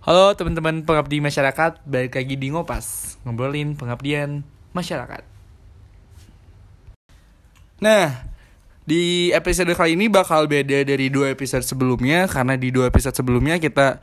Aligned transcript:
Halo 0.00 0.32
teman-teman 0.32 0.80
pengabdi 0.80 1.20
masyarakat, 1.20 1.84
balik 1.84 2.16
lagi 2.16 2.32
di 2.32 2.48
Ngopas, 2.48 3.20
ngobrolin 3.20 3.76
pengabdian 3.76 4.40
masyarakat. 4.72 5.20
Nah, 7.84 8.24
di 8.88 9.28
episode 9.36 9.68
kali 9.76 10.00
ini 10.00 10.08
bakal 10.08 10.48
beda 10.48 10.88
dari 10.88 11.12
dua 11.12 11.36
episode 11.36 11.60
sebelumnya 11.68 12.24
karena 12.32 12.56
di 12.56 12.72
dua 12.72 12.88
episode 12.88 13.12
sebelumnya 13.12 13.60
kita 13.60 14.00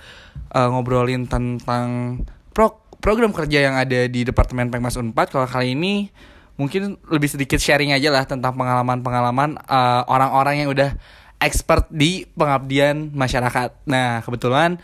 uh, 0.54 0.70
ngobrolin 0.70 1.26
tentang 1.26 2.22
pro 2.54 2.78
program 3.02 3.34
kerja 3.34 3.66
yang 3.66 3.74
ada 3.74 4.06
di 4.06 4.22
Departemen 4.22 4.70
Pengmas 4.70 5.02
Unpad. 5.02 5.34
Kalau 5.34 5.50
kali 5.50 5.74
ini 5.74 6.14
mungkin 6.62 7.02
lebih 7.10 7.34
sedikit 7.34 7.58
sharing 7.58 7.90
aja 7.98 8.14
lah 8.14 8.30
tentang 8.30 8.54
pengalaman-pengalaman 8.54 9.58
uh, 9.66 10.06
orang-orang 10.06 10.62
yang 10.62 10.70
udah 10.70 10.94
expert 11.42 11.90
di 11.90 12.30
pengabdian 12.38 13.10
masyarakat. 13.18 13.74
Nah, 13.90 14.22
kebetulan 14.22 14.78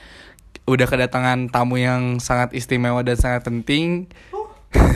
udah 0.63 0.87
kedatangan 0.87 1.51
tamu 1.51 1.75
yang 1.75 2.23
sangat 2.23 2.55
istimewa 2.55 3.03
dan 3.03 3.19
sangat 3.19 3.43
penting. 3.43 4.07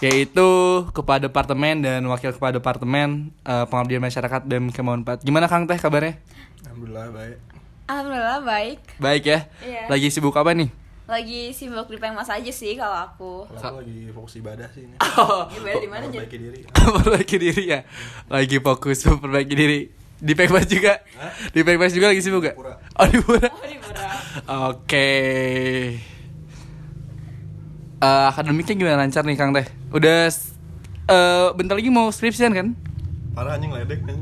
yaitu 0.00 0.48
kepala 0.96 1.20
departemen 1.20 1.84
dan 1.84 2.00
wakil 2.08 2.32
kepala 2.32 2.56
departemen 2.56 3.36
uh, 3.44 3.68
pengabdian 3.68 4.00
masyarakat 4.00 4.48
BEM 4.48 4.72
Kemauan 4.72 5.04
4. 5.04 5.20
Gimana 5.20 5.44
Kang 5.44 5.68
Teh 5.68 5.76
kabarnya? 5.76 6.16
Alhamdulillah 6.64 7.12
baik. 7.12 7.36
Alhamdulillah 7.84 8.40
baik. 8.40 8.78
Baik 8.96 9.22
ya. 9.28 9.38
Iya. 9.60 9.92
Lagi 9.92 10.08
sibuk 10.08 10.32
apa 10.40 10.56
nih? 10.56 10.72
Lagi 11.04 11.52
sibuk 11.52 11.90
di 11.90 11.98
Pengmas 12.00 12.32
aja 12.32 12.52
sih 12.54 12.80
kalau 12.80 12.96
aku. 12.96 13.32
Kalau 13.52 13.76
aku 13.76 13.78
lagi 13.84 14.08
fokus 14.14 14.34
ibadah 14.40 14.68
sih 14.72 14.88
ini. 14.88 14.96
Oh, 15.20 15.44
Ibadah 15.52 15.80
di 15.84 15.88
mana 15.90 16.04
jadi? 16.08 16.24
Perbaiki 16.24 16.38
diri. 16.38 16.60
perbaiki 16.96 17.36
diri 17.36 17.64
ya. 17.68 17.80
Lagi 18.32 18.56
fokus 18.62 19.04
memperbaiki 19.04 19.54
diri. 19.58 19.80
Di 20.20 20.32
Pekmas 20.36 20.68
juga. 20.68 21.00
Di 21.50 21.64
Pekmas 21.64 21.96
juga 21.96 22.12
lagi 22.12 22.20
sibuk 22.20 22.44
gak? 22.44 22.54
Pura. 22.54 22.76
Oh 23.00 23.06
di 23.08 23.18
Pura. 23.24 23.48
Oh, 23.48 23.64
di 23.64 23.78
Pura. 23.80 24.06
Oke. 24.68 25.08
Eh, 28.00 28.24
akademiknya 28.28 28.74
gimana 28.76 29.00
lancar 29.04 29.24
nih 29.24 29.36
Kang 29.36 29.52
Teh? 29.52 29.64
Udah 29.92 30.28
eh 31.10 31.46
bentar 31.56 31.74
lagi 31.74 31.90
mau 31.90 32.12
skripsian 32.12 32.52
kan? 32.52 32.76
Parah 33.32 33.56
anjing 33.56 33.72
ledek 33.72 34.04
kan. 34.04 34.16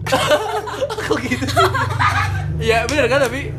Kok 1.07 1.19
gitu 1.23 1.45
sih? 1.47 1.67
Iya 2.59 2.87
bener 2.87 3.07
kan 3.07 3.23
tapi 3.23 3.51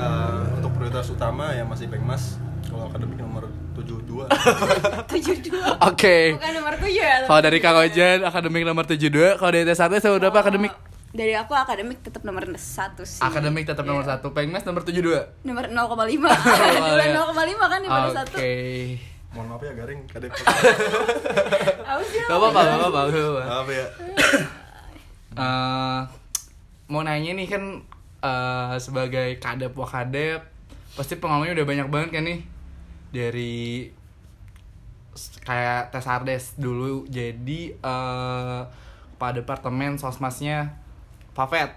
Eh, 0.00 0.42
untuk 0.56 0.72
prioritas 0.74 1.12
utama 1.12 1.52
ya 1.52 1.62
masih 1.62 1.90
Pengmas. 1.90 2.40
Kalau 2.64 2.88
akademik 2.88 3.20
nomor 3.20 3.50
72. 3.76 4.30
72. 5.10 5.52
Oke. 5.90 6.38
Bukan 6.38 6.52
nomor 6.56 6.74
tujuh 6.80 7.02
ya. 7.04 7.26
Kalau 7.28 7.40
dari 7.42 7.58
Kang 7.60 7.76
Ojan 7.76 8.18
akademik 8.24 8.62
nomor 8.64 8.84
72, 8.88 9.36
kalau 9.36 9.50
dari 9.52 9.66
Tes 9.68 9.76
Sate 9.76 10.00
sama 10.00 10.16
berapa 10.16 10.38
akademik? 10.40 10.72
Dari 11.10 11.34
aku 11.34 11.52
akademik 11.52 12.00
tetap 12.00 12.22
nomor 12.22 12.46
satu 12.54 13.02
sih. 13.02 13.18
Akademik 13.18 13.66
tetap 13.66 13.82
nomor 13.82 14.06
Iya. 14.06 14.22
1, 14.22 14.30
Pengmas 14.30 14.62
nomor 14.62 14.86
72. 14.86 15.26
Nomor 15.42 15.66
0,5. 15.66 16.30
Bulan 16.86 17.08
0,5 17.10 17.66
kan 17.66 17.78
di 17.82 17.88
Oke. 17.90 18.10
satu. 18.14 18.36
Mohon 19.30 19.46
maaf 19.46 19.62
ya 19.62 19.72
garing 19.74 20.00
kadep. 20.06 20.30
Apa 20.30 22.02
sih? 22.02 22.18
Gak 22.20 22.34
apa-apa, 22.34 22.60
gak 22.60 22.78
apa-apa, 22.80 23.00
gak 23.04 23.10
apa-apa. 23.10 23.42
Maaf 23.44 23.68
ya. 23.68 23.86
Eh, 25.30 26.00
mau 26.86 27.02
nanya 27.02 27.32
nih 27.32 27.46
kan 27.46 27.62
eh, 28.20 28.74
sebagai 28.78 29.38
kadep 29.38 29.72
wakadep 29.72 30.42
pasti 30.90 31.14
pengalamannya 31.16 31.54
udah 31.54 31.66
banyak 31.66 31.88
banget 31.88 32.10
kan 32.12 32.24
nih 32.26 32.40
dari 33.10 33.86
kayak 35.40 35.90
tes 35.90 36.02
ardes 36.04 36.44
dulu 36.56 37.06
jadi 37.06 37.60
eh 37.72 38.60
pada 39.14 39.36
departemen 39.36 39.94
sosmasnya 39.94 40.74
Pafet 41.32 41.70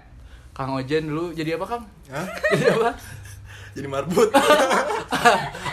Kang 0.54 0.70
Ojan 0.72 1.10
dulu 1.10 1.34
jadi 1.34 1.58
apa 1.58 1.66
Kang? 1.66 1.82
Hah? 2.08 2.26
Jadi 2.54 2.64
apa? 2.70 2.90
Jadi 3.74 3.86
marbut. 3.90 4.30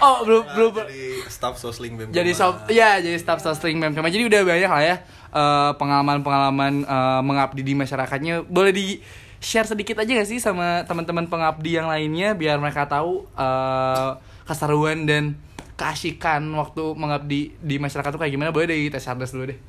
Oh 0.02 0.26
belum 0.26 0.42
Nah, 0.42 0.54
belum 0.58 0.72
jadi 0.74 1.28
staff 1.30 1.62
sosling 1.62 1.94
BEM. 1.94 2.10
jadi 2.10 2.32
sob 2.34 2.66
ya 2.72 2.98
jadi 2.98 3.14
staff 3.22 3.44
sosling 3.44 3.78
BEM 3.78 3.94
jadi 3.94 4.26
udah 4.26 4.42
banyak 4.42 4.72
lah 4.72 4.82
ya 4.82 4.96
eh, 5.30 5.72
pengalaman-pengalaman 5.78 6.82
eh, 6.82 7.22
mengabdi 7.22 7.62
di 7.62 7.78
masyarakatnya 7.78 8.48
boleh 8.50 8.74
di 8.74 8.98
share 9.38 9.70
sedikit 9.70 10.02
aja 10.02 10.18
gak 10.18 10.30
sih 10.30 10.42
sama 10.42 10.82
teman-teman 10.90 11.30
pengabdi 11.30 11.78
yang 11.78 11.86
lainnya 11.86 12.34
biar 12.34 12.58
mereka 12.58 12.90
tahu 12.90 13.30
eh, 13.38 14.10
keseruan 14.50 15.06
dan 15.06 15.38
keasikan 15.78 16.46
waktu 16.58 16.94
mengabdi 16.98 17.54
di 17.62 17.76
masyarakat 17.78 18.10
tuh 18.14 18.22
kayak 18.22 18.34
gimana 18.34 18.50
boleh 18.50 18.70
dari 18.70 18.90
tes 18.90 19.06
dulu 19.06 19.50
deh 19.52 19.60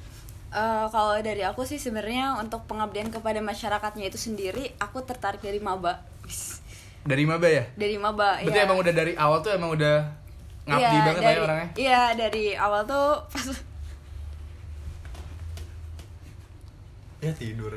Eh, 0.53 0.87
kalau 0.87 1.17
dari 1.19 1.41
aku 1.41 1.63
sih 1.63 1.77
sebenarnya 1.77 2.37
untuk 2.37 2.63
pengabdian 2.65 3.09
kepada 3.09 3.41
masyarakatnya 3.41 4.05
itu 4.05 4.17
sendiri 4.17 4.77
aku 4.77 5.01
tertarik 5.01 5.41
dari 5.41 5.57
maba. 5.59 6.05
Dari 7.03 7.25
Maba 7.25 7.49
ya 7.49 7.67
Dari 7.75 7.99
maba 7.99 8.39
berarti 8.39 8.55
ya. 8.55 8.63
emang 8.63 8.79
udah 8.79 8.95
dari 8.95 9.13
awal 9.17 9.41
tuh 9.41 9.51
emang 9.51 9.73
udah 9.73 10.07
ngabdi 10.65 10.87
Iya, 10.87 11.03
banget 11.03 11.19
lah 11.19 11.19
ya 11.19 11.27
dari- 11.27 11.43
orangnya 11.43 11.69
Iya, 11.75 12.03
dari 12.15 12.47
awal 12.55 12.81
tuh 12.85 13.09
pas 13.27 13.47
Ya 17.19 17.33
tidur. 17.33 17.75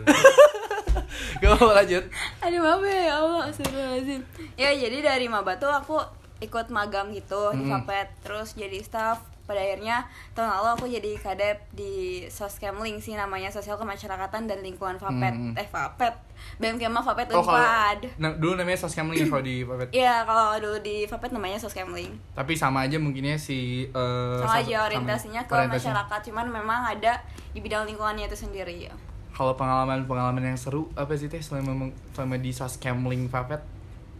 gak 1.39 1.51
apa 1.51 1.65
lanjut 1.75 2.03
Aduh 2.39 2.61
maaf 2.61 2.81
ya 2.81 3.13
Allah 3.15 3.41
Astagfirullahaladzim 3.47 4.21
Ya 4.55 4.69
jadi 4.71 4.97
dari 5.01 5.25
Maba 5.25 5.53
tuh 5.55 5.69
aku 5.69 5.97
ikut 6.39 6.69
magang 6.69 7.09
gitu 7.09 7.49
di 7.51 7.61
Hmm. 7.61 7.81
Fapet 7.81 8.13
Terus 8.21 8.53
jadi 8.53 8.77
staff 8.79 9.25
pada 9.45 9.61
akhirnya 9.61 10.05
tahun 10.33 10.49
lalu 10.49 10.67
aku 10.73 10.85
jadi 10.89 11.11
kadep 11.21 11.57
di 11.71 12.25
Soskemling 12.27 12.97
sih 12.97 13.13
namanya 13.13 13.53
Sosial 13.53 13.77
Kemasyarakatan 13.77 14.49
dan 14.49 14.59
Lingkungan 14.59 14.97
Fapet 14.97 15.33
Hmm. 15.37 15.53
Eh 15.53 15.69
Fapet 15.69 16.13
BM 16.57 16.81
Kema 16.81 16.99
Fapet 16.99 17.29
oh 17.31 17.45
kalau 17.45 17.61
Unpad 17.61 17.99
nah, 18.17 18.33
dulu 18.35 18.57
namanya 18.57 18.81
Soskemling 18.81 19.29
kalau 19.29 19.45
di 19.45 19.61
Pafet 19.61 19.87
Iya 19.93 20.25
kalau 20.25 20.57
dulu 20.57 20.77
di 20.81 21.05
Fapet 21.05 21.29
namanya 21.31 21.61
Soskemling 21.61 22.11
tapi 22.33 22.57
sama 22.57 22.89
aja 22.89 22.97
mungkinnya 22.97 23.37
si 23.37 23.85
eh, 23.85 24.39
Sama 24.41 24.59
aja 24.59 24.89
orientasinya 24.89 25.45
ke 25.45 25.53
orientasinya. 25.53 26.01
masyarakat 26.03 26.19
Cuman 26.27 26.45
memang 26.49 26.79
ada 26.89 27.21
di 27.53 27.61
bidang 27.61 27.85
lingkungannya 27.85 28.27
itu 28.27 28.35
sendiri 28.35 28.89
ya. 28.89 28.93
Kalau 29.31 29.53
pengalaman-pengalaman 29.53 30.41
yang 30.41 30.59
seru 30.59 30.87
apa 30.95 31.11
sih 31.13 31.27
teh 31.27 31.39
selama 31.39 31.91
selama 32.11 32.35
di 32.39 32.51
Soskemling 32.51 33.29
Pafet? 33.29 33.61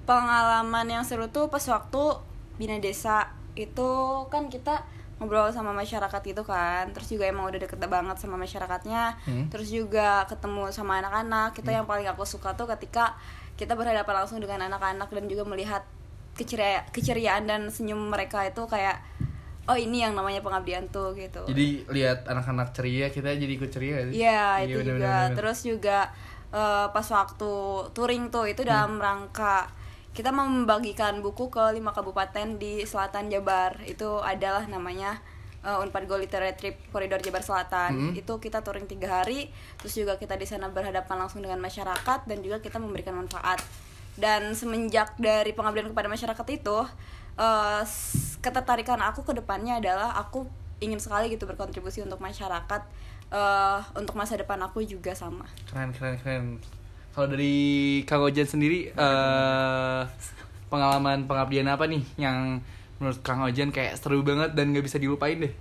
pengalaman 0.05 0.85
yang 0.85 1.01
seru 1.01 1.25
tuh 1.33 1.49
pas 1.49 1.65
waktu 1.65 2.21
bina 2.55 2.77
desa. 2.77 3.33
Itu 3.57 4.21
kan 4.29 4.53
kita 4.53 4.85
ngobrol 5.15 5.47
sama 5.49 5.71
masyarakat 5.71 6.23
itu 6.27 6.43
kan 6.43 6.91
terus 6.91 7.07
juga 7.07 7.23
emang 7.23 7.47
udah 7.47 7.55
deket 7.57 7.79
banget 7.79 8.17
sama 8.19 8.35
masyarakatnya 8.35 9.15
Hmm. 9.23 9.47
terus 9.47 9.71
juga 9.71 10.27
ketemu 10.27 10.67
sama 10.69 10.99
anak-anak 10.99 11.55
kita 11.55 11.71
yang 11.71 11.87
paling 11.87 12.03
aku 12.05 12.27
suka 12.27 12.51
tuh 12.53 12.67
ketika 12.67 13.15
kita 13.55 13.73
berhadapan 13.73 14.21
langsung 14.21 14.43
dengan 14.43 14.67
anak-anak 14.67 15.07
dan 15.07 15.23
juga 15.25 15.47
melihat 15.47 15.87
keceria 16.35 16.83
keceriaan 16.91 17.47
dan 17.47 17.71
senyum 17.71 18.11
mereka 18.11 18.43
itu 18.43 18.59
kayak 18.67 18.99
oh 19.65 19.73
ini 19.73 20.03
yang 20.03 20.13
namanya 20.13 20.43
pengabdian 20.43 20.91
tuh 20.91 21.15
gitu 21.15 21.47
Jadi 21.47 21.87
lihat 21.89 22.27
anak-anak 22.27 22.75
ceria 22.75 23.07
kita 23.07 23.31
jadi 23.31 23.53
ikut 23.55 23.71
ceria 23.71 24.03
sih? 24.05 24.19
Iya 24.19 24.67
itu 24.67 24.83
bener, 24.83 24.93
juga. 24.93 24.99
bener, 24.99 25.15
bener. 25.25 25.35
Terus 25.39 25.59
juga 25.63 25.99
eh, 26.51 26.87
pas 26.91 27.07
waktu 27.09 27.51
touring 27.95 28.29
tuh 28.29 28.45
itu 28.45 28.61
dalam 28.61 28.99
Hmm. 28.99 29.01
rangka 29.01 29.71
kita 30.15 30.31
mau 30.31 30.47
membagikan 30.47 31.19
buku 31.19 31.51
ke 31.51 31.75
lima 31.75 31.91
kabupaten 31.91 32.55
di 32.55 32.87
selatan 32.87 33.27
Jabar. 33.27 33.83
Itu 33.83 34.23
adalah 34.23 34.63
namanya 34.65 35.19
eh, 35.59 35.75
Unpad 35.75 36.07
Go 36.07 36.15
Literary 36.15 36.55
Trip 36.55 36.79
Koridor 36.89 37.19
Jabar 37.19 37.43
Selatan. 37.43 37.91
Hmm. 37.91 38.13
Itu 38.15 38.39
kita 38.39 38.63
touring 38.63 38.87
tiga 38.87 39.19
hari. 39.21 39.51
Terus 39.77 39.93
juga 39.93 40.15
kita 40.15 40.39
di 40.39 40.47
sana 40.47 40.71
berhadapan 40.71 41.19
langsung 41.19 41.43
dengan 41.43 41.59
masyarakat 41.59 42.23
dan 42.23 42.37
juga 42.39 42.63
kita 42.63 42.79
memberikan 42.79 43.13
manfaat. 43.13 43.59
Dan 44.15 44.55
semenjak 44.55 45.19
dari 45.19 45.51
pengabdian 45.51 45.91
kepada 45.91 46.07
masyarakat 46.07 46.47
itu, 46.47 46.77
s- 47.83 48.39
ketertarikan 48.39 49.03
aku 49.03 49.27
ke 49.27 49.35
depannya 49.35 49.83
adalah 49.83 50.15
aku 50.15 50.47
ingin 50.79 51.03
sekali 51.03 51.27
gitu 51.27 51.43
berkontribusi 51.43 51.99
untuk 51.99 52.23
masyarakat 52.23 52.81
eh 53.25 53.79
untuk 53.97 54.13
masa 54.13 54.37
depan 54.37 54.61
aku 54.61 54.85
juga 54.85 55.11
sama 55.11 55.43
Keren 55.65 55.89
keren 55.91 56.15
keren. 56.21 56.45
Kalau 57.15 57.31
dari 57.31 57.55
Kang 58.03 58.27
Ojan 58.27 58.43
sendiri 58.43 58.91
eh 58.91 60.01
pengalaman 60.67 61.23
pengabdian 61.23 61.71
apa 61.71 61.87
nih 61.87 62.03
yang 62.19 62.59
menurut 62.99 63.23
Kang 63.23 63.39
Ojan 63.39 63.71
kayak 63.71 63.95
seru 63.95 64.19
banget 64.19 64.51
dan 64.51 64.75
gak 64.75 64.83
bisa 64.83 64.99
dilupain 64.99 65.39
deh? 65.39 65.53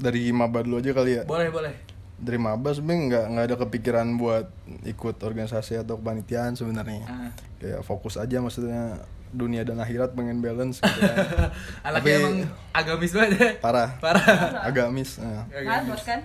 Dari 0.00 0.32
maba 0.32 0.64
dulu 0.64 0.80
aja 0.80 0.96
kali 0.96 1.20
ya. 1.20 1.22
Boleh 1.28 1.52
boleh. 1.52 1.76
Dari 2.16 2.40
maba 2.40 2.72
sebenarnya 2.72 3.04
nggak 3.04 3.24
nggak 3.36 3.44
ada 3.52 3.56
kepikiran 3.60 4.06
buat 4.16 4.48
ikut 4.88 5.20
organisasi 5.20 5.76
atau 5.76 6.00
kepanitiaan 6.00 6.56
sebenarnya. 6.56 7.04
Ah. 7.04 7.30
Kayak 7.60 7.84
fokus 7.84 8.16
aja 8.16 8.40
maksudnya 8.40 9.04
dunia 9.28 9.68
dan 9.68 9.76
akhirat 9.76 10.16
pengen 10.16 10.40
balance 10.40 10.80
gitu 10.80 11.00
kan. 11.04 11.16
Anaknya 11.92 12.00
Tapi- 12.00 12.16
emang 12.16 12.36
agamis 12.72 13.12
banget 13.12 13.30
ya. 13.36 13.50
Parah. 13.60 13.90
Parah. 14.00 14.24
Agak 14.64 14.88
miss. 14.88 15.20
Nah. 15.20 15.44
mabot 15.52 16.00
kan 16.00 16.20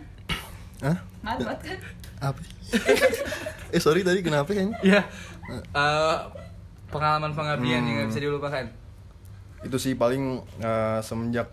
Hah? 0.79 0.97
mabot 1.19 1.59
kan 1.59 1.77
Apa? 2.23 2.39
eh 3.72 3.81
sorry 3.81 4.02
tadi 4.04 4.24
kenapa 4.24 4.48
kayaknya? 4.52 4.78
Iya. 4.84 5.02
Eh, 5.52 6.18
pengalaman 6.88 7.31
pengabdian 7.31 7.84
yang 7.84 7.86
Hmm. 7.86 8.00
gak 8.04 8.10
bisa 8.12 8.22
dilupakan. 8.24 8.66
Itu 9.64 9.78
sih 9.78 9.94
paling 9.94 10.44
eh, 10.60 11.00
semenjak 11.02 11.52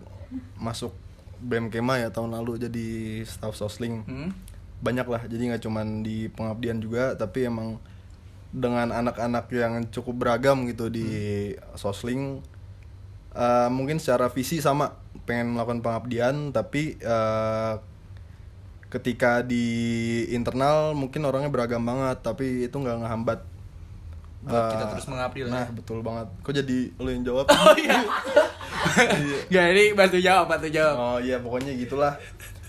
masuk 0.55 0.91
BEM 1.39 1.67
Kema 1.69 1.99
ya 1.99 2.09
tahun 2.09 2.35
lalu 2.35 2.67
jadi 2.67 2.87
staff 3.23 3.55
sosling. 3.55 4.03
Hmm? 4.05 4.31
banyak 4.75 5.07
lah 5.07 5.23
jadi 5.25 5.55
nggak 5.55 5.63
cuman 5.65 6.03
di 6.03 6.27
pengabdian 6.29 6.77
juga 6.77 7.15
tapi 7.15 7.47
emang 7.47 7.79
dengan 8.51 8.91
anak-anak 8.91 9.47
yang 9.49 9.87
cukup 9.87 10.19
beragam 10.19 10.67
gitu 10.67 10.91
di 10.91 11.07
sosling 11.73 12.43
Eh, 13.35 13.67
mungkin 13.67 13.99
secara 13.99 14.31
visi 14.31 14.63
sama 14.63 14.95
pengen 15.27 15.59
melakukan 15.59 15.83
pengabdian 15.83 16.55
tapi 16.55 16.95
eh, 16.95 17.73
ketika 18.95 19.43
di 19.43 19.65
internal 20.29 20.95
mungkin 20.95 21.19
orangnya 21.21 21.51
beragam 21.51 21.83
banget 21.83 22.17
tapi 22.21 22.63
itu 22.63 22.75
nggak 22.75 23.03
ngehambat 23.03 23.39
Buat 24.41 24.61
eh, 24.61 24.71
kita 24.71 24.85
terus 24.93 25.07
mengabdi 25.09 25.39
lah 25.41 25.51
nah 25.51 25.65
ya. 25.65 25.73
betul 25.73 25.99
banget 25.99 26.27
kok 26.39 26.53
jadi 26.53 26.77
lo 26.95 27.09
yang 27.09 27.23
jawab 27.23 27.45
Oh 27.49 27.75
iya. 27.75 27.99
Gak 29.49 29.65
ini 29.73 29.83
bantu 29.91 30.17
jawab, 30.17 30.45
bantu 30.47 30.69
jawab. 30.69 30.95
Oh 30.95 31.17
iya 31.17 31.41
pokoknya 31.41 31.73
gitulah. 31.73 32.13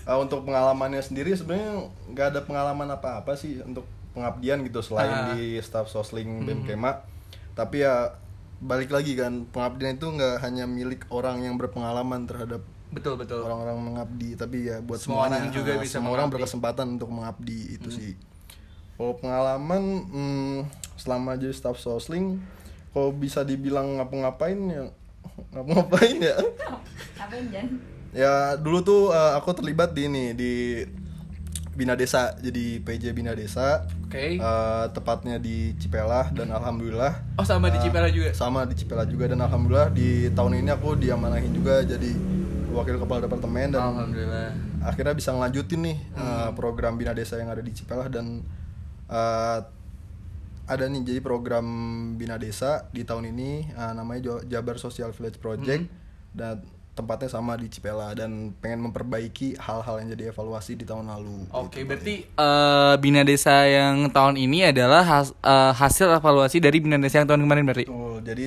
Eh, 0.03 0.17
untuk 0.17 0.43
pengalamannya 0.43 0.99
sendiri 0.99 1.31
sebenarnya 1.31 1.85
nggak 2.09 2.27
ada 2.33 2.39
pengalaman 2.41 2.89
apa-apa 2.89 3.35
sih 3.35 3.61
untuk 3.61 3.85
pengabdian 4.11 4.63
gitu 4.63 4.81
selain 4.81 5.07
Ah. 5.07 5.25
di 5.31 5.59
staff 5.59 5.85
sosling 5.85 6.41
BEM 6.43 6.65
Kema. 6.65 7.05
Tapi 7.53 7.83
ya 7.83 8.17
balik 8.57 8.89
lagi 8.89 9.13
kan 9.13 9.45
pengabdian 9.45 9.95
itu 9.95 10.07
nggak 10.09 10.41
hanya 10.41 10.65
milik 10.65 11.05
orang 11.07 11.45
yang 11.45 11.55
berpengalaman 11.55 12.25
terhadap 12.25 12.65
Betul 12.87 13.15
betul. 13.15 13.43
orang-orang 13.43 13.77
mengabdi 13.77 14.33
tapi 14.33 14.65
ya 14.65 14.79
buat 14.79 14.97
Semua 14.97 15.27
semuanya 15.27 15.43
orang 15.43 15.53
juga 15.53 15.71
Ah, 15.71 15.81
bisa 15.81 15.95
semua 15.97 16.11
orang 16.13 16.27
berkesempatan 16.29 16.85
untuk 16.95 17.09
mengabdi 17.09 17.75
itu 17.75 17.89
sih. 17.89 18.11
Kalau 18.93 19.13
pengalaman 19.15 19.83
hmm, 20.07 20.57
selama 20.95 21.35
jadi 21.35 21.51
staff 21.51 21.77
sosling 21.77 22.39
kalau 22.89 23.11
bisa 23.11 23.43
dibilang 23.43 23.97
ngapa-ngapain 23.97 24.57
ya 24.67 24.83
ngapa-ngapain 25.53 26.17
ya 26.17 26.35
Apa 27.21 27.35
Jan? 27.47 27.77
Ya 28.09 28.33
dulu 28.55 28.81
tuh 28.81 29.01
eh, 29.09 29.33
aku 29.35 29.53
terlibat 29.53 29.91
di 29.91 30.07
ini 30.07 30.25
di 30.31 30.53
Bina 31.71 31.93
Desa 31.93 32.33
jadi 32.35 32.81
PJ 32.81 33.13
Bina 33.13 33.31
Desa 33.31 33.85
Oke. 34.07 34.39
Eh, 34.39 34.85
tepatnya 34.89 35.37
di 35.37 35.75
Cipelah 35.75 36.31
dan 36.31 36.49
alhamdulillah 36.49 37.37
Oh 37.37 37.43
sama 37.43 37.67
di 37.67 37.77
eh, 37.77 37.83
Cipela 37.83 38.09
juga. 38.09 38.31
sama 38.33 38.63
di 38.63 38.73
Cipelah 38.73 39.05
juga 39.05 39.27
dan 39.27 39.37
alhamdulillah 39.37 39.91
di 39.91 40.31
tahun 40.31 40.63
ini 40.63 40.71
aku 40.71 40.95
diamanahin 40.95 41.51
juga 41.51 41.83
jadi 41.83 42.15
wakil 42.77 42.97
kepala 42.97 43.19
departemen 43.19 43.67
dan 43.69 43.81
Alhamdulillah. 43.83 44.49
akhirnya 44.81 45.13
bisa 45.13 45.29
ngelanjutin 45.31 45.81
nih 45.81 45.97
Hmm. 46.13 46.53
program 46.53 46.95
Bina 46.95 47.11
Desa 47.11 47.35
yang 47.35 47.49
ada 47.49 47.59
di 47.59 47.71
Cipelah 47.71 48.07
dan 48.07 48.45
eh, 49.07 49.59
ada 50.65 50.83
nih 50.85 51.01
jadi 51.01 51.19
program 51.19 51.65
Bina 52.13 52.35
Desa 52.35 52.85
di 52.87 53.01
tahun 53.01 53.31
ini 53.31 53.49
eh, 53.69 53.91
namanya 53.93 54.43
Jabar 54.43 54.75
Social 54.75 55.09
Village 55.09 55.37
Project 55.37 55.83
Hmm. 55.83 55.93
dan 56.31 56.55
tempatnya 56.93 57.29
sama 57.29 57.53
di 57.53 57.69
Cipela 57.69 58.09
dan 58.11 58.57
pengen 58.57 58.81
memperbaiki 58.83 59.53
hal-hal 59.55 60.01
yang 60.01 60.09
jadi 60.11 60.23
evaluasi 60.27 60.73
di 60.73 60.81
tahun 60.81 61.05
lalu. 61.07 61.45
Oke, 61.51 61.79
gitu. 61.79 61.87
berarti 61.87 62.15
eh, 62.25 62.93
Bina 62.97 63.21
Desa 63.21 63.53
yang 63.63 64.09
tahun 64.09 64.33
ini 64.35 64.65
adalah 64.67 65.05
has- 65.05 65.37
eh, 65.37 65.73
hasil 65.73 66.09
evaluasi 66.11 66.57
dari 66.57 66.77
Bina 66.77 66.97
Desa 66.97 67.21
yang 67.21 67.29
tahun 67.29 67.41
kemarin 67.43 67.63
berarti. 67.63 67.85
Betul. 67.85 68.17
Jadi 68.23 68.43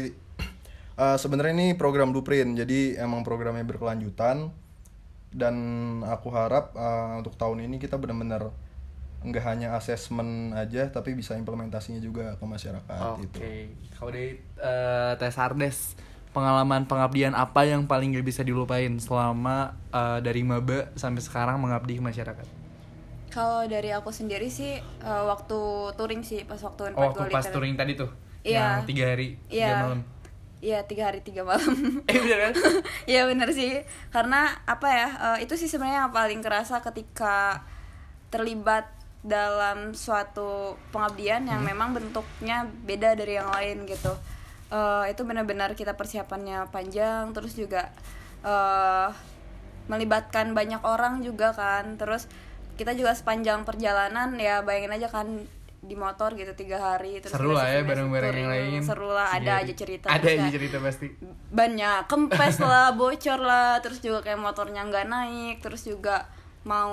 eh, 1.00 1.17
sebenarnya 1.17 1.56
ini 1.56 1.69
program 1.73 2.12
blueprint. 2.12 2.61
Jadi 2.61 3.00
emang 3.00 3.25
programnya 3.25 3.64
berkelanjutan 3.64 4.52
dan 5.32 5.56
aku 6.05 6.29
harap 6.37 6.76
eh, 6.76 7.19
untuk 7.25 7.35
tahun 7.41 7.64
ini 7.64 7.81
kita 7.81 7.97
benar-benar 7.97 8.52
nggak 9.20 9.44
hanya 9.44 9.76
asesmen 9.76 10.56
aja 10.56 10.88
tapi 10.88 11.12
bisa 11.12 11.37
implementasinya 11.37 12.00
juga 12.00 12.41
ke 12.41 12.44
masyarakat 12.44 13.00
Oke. 13.20 13.20
gitu. 13.29 13.38
Kalau 13.97 14.11
dari 14.12 14.41
eh, 14.41 15.12
Tes 15.20 15.37
Ardes, 15.37 15.79
pengalaman 16.32 16.88
pengabdian 16.88 17.37
apa 17.37 17.69
yang 17.69 17.85
paling 17.85 18.17
gak 18.17 18.25
bisa 18.25 18.41
dilupain 18.41 18.97
selama 18.97 19.76
eh, 19.93 20.19
dari 20.25 20.41
maba 20.41 20.88
sampai 20.97 21.20
sekarang 21.20 21.61
mengabdi 21.61 22.00
ke 22.00 22.02
masyarakat? 22.05 22.47
Kalau 23.31 23.62
dari 23.69 23.93
aku 23.93 24.08
sendiri 24.11 24.49
sih 24.49 24.81
eh, 24.81 25.25
waktu 25.29 25.58
touring 26.00 26.25
sih 26.25 26.49
pas 26.49 26.58
waktu 26.64 26.97
Oh, 26.97 27.12
waktu 27.12 27.29
pas 27.29 27.44
touring 27.44 27.76
tadi 27.76 28.00
tuh. 28.00 28.08
Iya. 28.41 28.81
Yang 28.81 28.88
tiga 28.88 29.05
hari, 29.05 29.29
tiga 29.52 29.69
Iya. 29.69 29.76
malam. 29.85 30.00
Iya 30.60 30.84
tiga 30.84 31.08
hari 31.08 31.24
tiga 31.24 31.42
malam. 31.44 32.04
Eh 32.10 32.16
bener 32.20 32.38
kan? 32.48 32.54
Iya 33.08 33.24
bener 33.24 33.48
sih 33.56 33.80
karena 34.12 34.60
apa 34.68 34.88
ya 34.88 35.08
eh, 35.32 35.48
itu 35.48 35.56
sih 35.56 35.68
sebenarnya 35.68 36.06
yang 36.08 36.12
paling 36.12 36.40
kerasa 36.44 36.84
ketika 36.84 37.64
terlibat 38.28 38.88
dalam 39.20 39.92
suatu 39.92 40.80
pengabdian 40.92 41.44
yang 41.44 41.60
memang 41.60 41.92
bentuknya 41.92 42.64
beda 42.84 43.12
dari 43.16 43.36
yang 43.36 43.52
lain 43.52 43.84
gitu 43.84 44.12
Eh, 44.70 45.04
itu 45.10 45.26
benar-benar 45.26 45.74
kita 45.74 45.98
persiapannya 45.98 46.70
panjang 46.70 47.34
terus 47.34 47.58
juga 47.58 47.90
eh 48.46 49.08
melibatkan 49.90 50.54
banyak 50.54 50.78
orang 50.86 51.26
juga 51.26 51.50
kan 51.50 51.98
terus 51.98 52.30
kita 52.78 52.94
juga 52.94 53.10
sepanjang 53.18 53.66
perjalanan 53.66 54.38
ya 54.38 54.62
bayangin 54.62 54.94
aja 54.94 55.10
kan 55.10 55.26
di 55.80 55.94
motor 55.94 56.32
gitu 56.32 56.52
tiga 56.52 56.76
hari 56.78 57.18
terus 57.18 57.32
Seru 57.32 57.50
lah 57.50 57.64
ya 57.66 57.80
bareng-bareng 57.80 58.36
yang 58.36 58.50
lain. 58.50 58.80
seru 58.80 59.08
lah 59.08 59.32
ada 59.32 59.56
Iya. 59.56 59.64
aja 59.64 59.72
cerita 59.74 60.06
Ada 60.06 60.28
aja 60.30 60.48
cerita 60.50 60.76
pasti. 60.78 61.08
banyak 61.50 62.00
kempes 62.10 62.56
lah 62.58 62.92
bocor 62.92 63.38
lah 63.38 63.80
terus 63.80 63.98
juga 63.98 64.20
kayak 64.20 64.36
motornya 64.36 64.82
nggak 64.82 65.06
naik 65.06 65.56
terus 65.58 65.82
juga 65.82 66.28
mau 66.62 66.92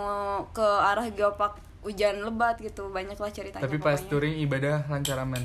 ke 0.49 0.63
arah 0.63 1.03
geopark 1.09 1.55
hujan 1.79 2.19
lebat 2.21 2.55
gitu 2.57 2.87
banyak 2.87 3.13
lah 3.13 3.27
ceritanya 3.29 3.59
Tapi 3.61 3.75
pas 3.77 3.95
pokoknya. 3.95 4.07
touring 4.09 4.35
ibadah 4.39 4.75
lancar 4.87 5.17
aman. 5.17 5.43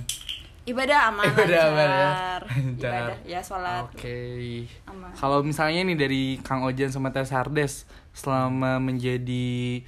ibadah 0.62 0.98
aman 1.10 1.26
Ibadah 1.32 1.42
lancar 1.42 1.66
aman 1.68 1.90
ya. 1.90 2.06
Lancar. 2.06 2.42
ibadah 2.80 3.16
ya 3.26 3.40
sholat 3.40 3.82
Oke. 3.84 4.18
Aman. 4.86 5.10
Kalau 5.12 5.42
misalnya 5.42 5.82
nih 5.82 5.98
dari 5.98 6.22
Kang 6.40 6.62
Ojan 6.62 6.88
sama 6.88 7.10
Tes 7.10 7.28
Hardes 7.28 7.82
selama 8.12 8.78
menjadi 8.78 9.82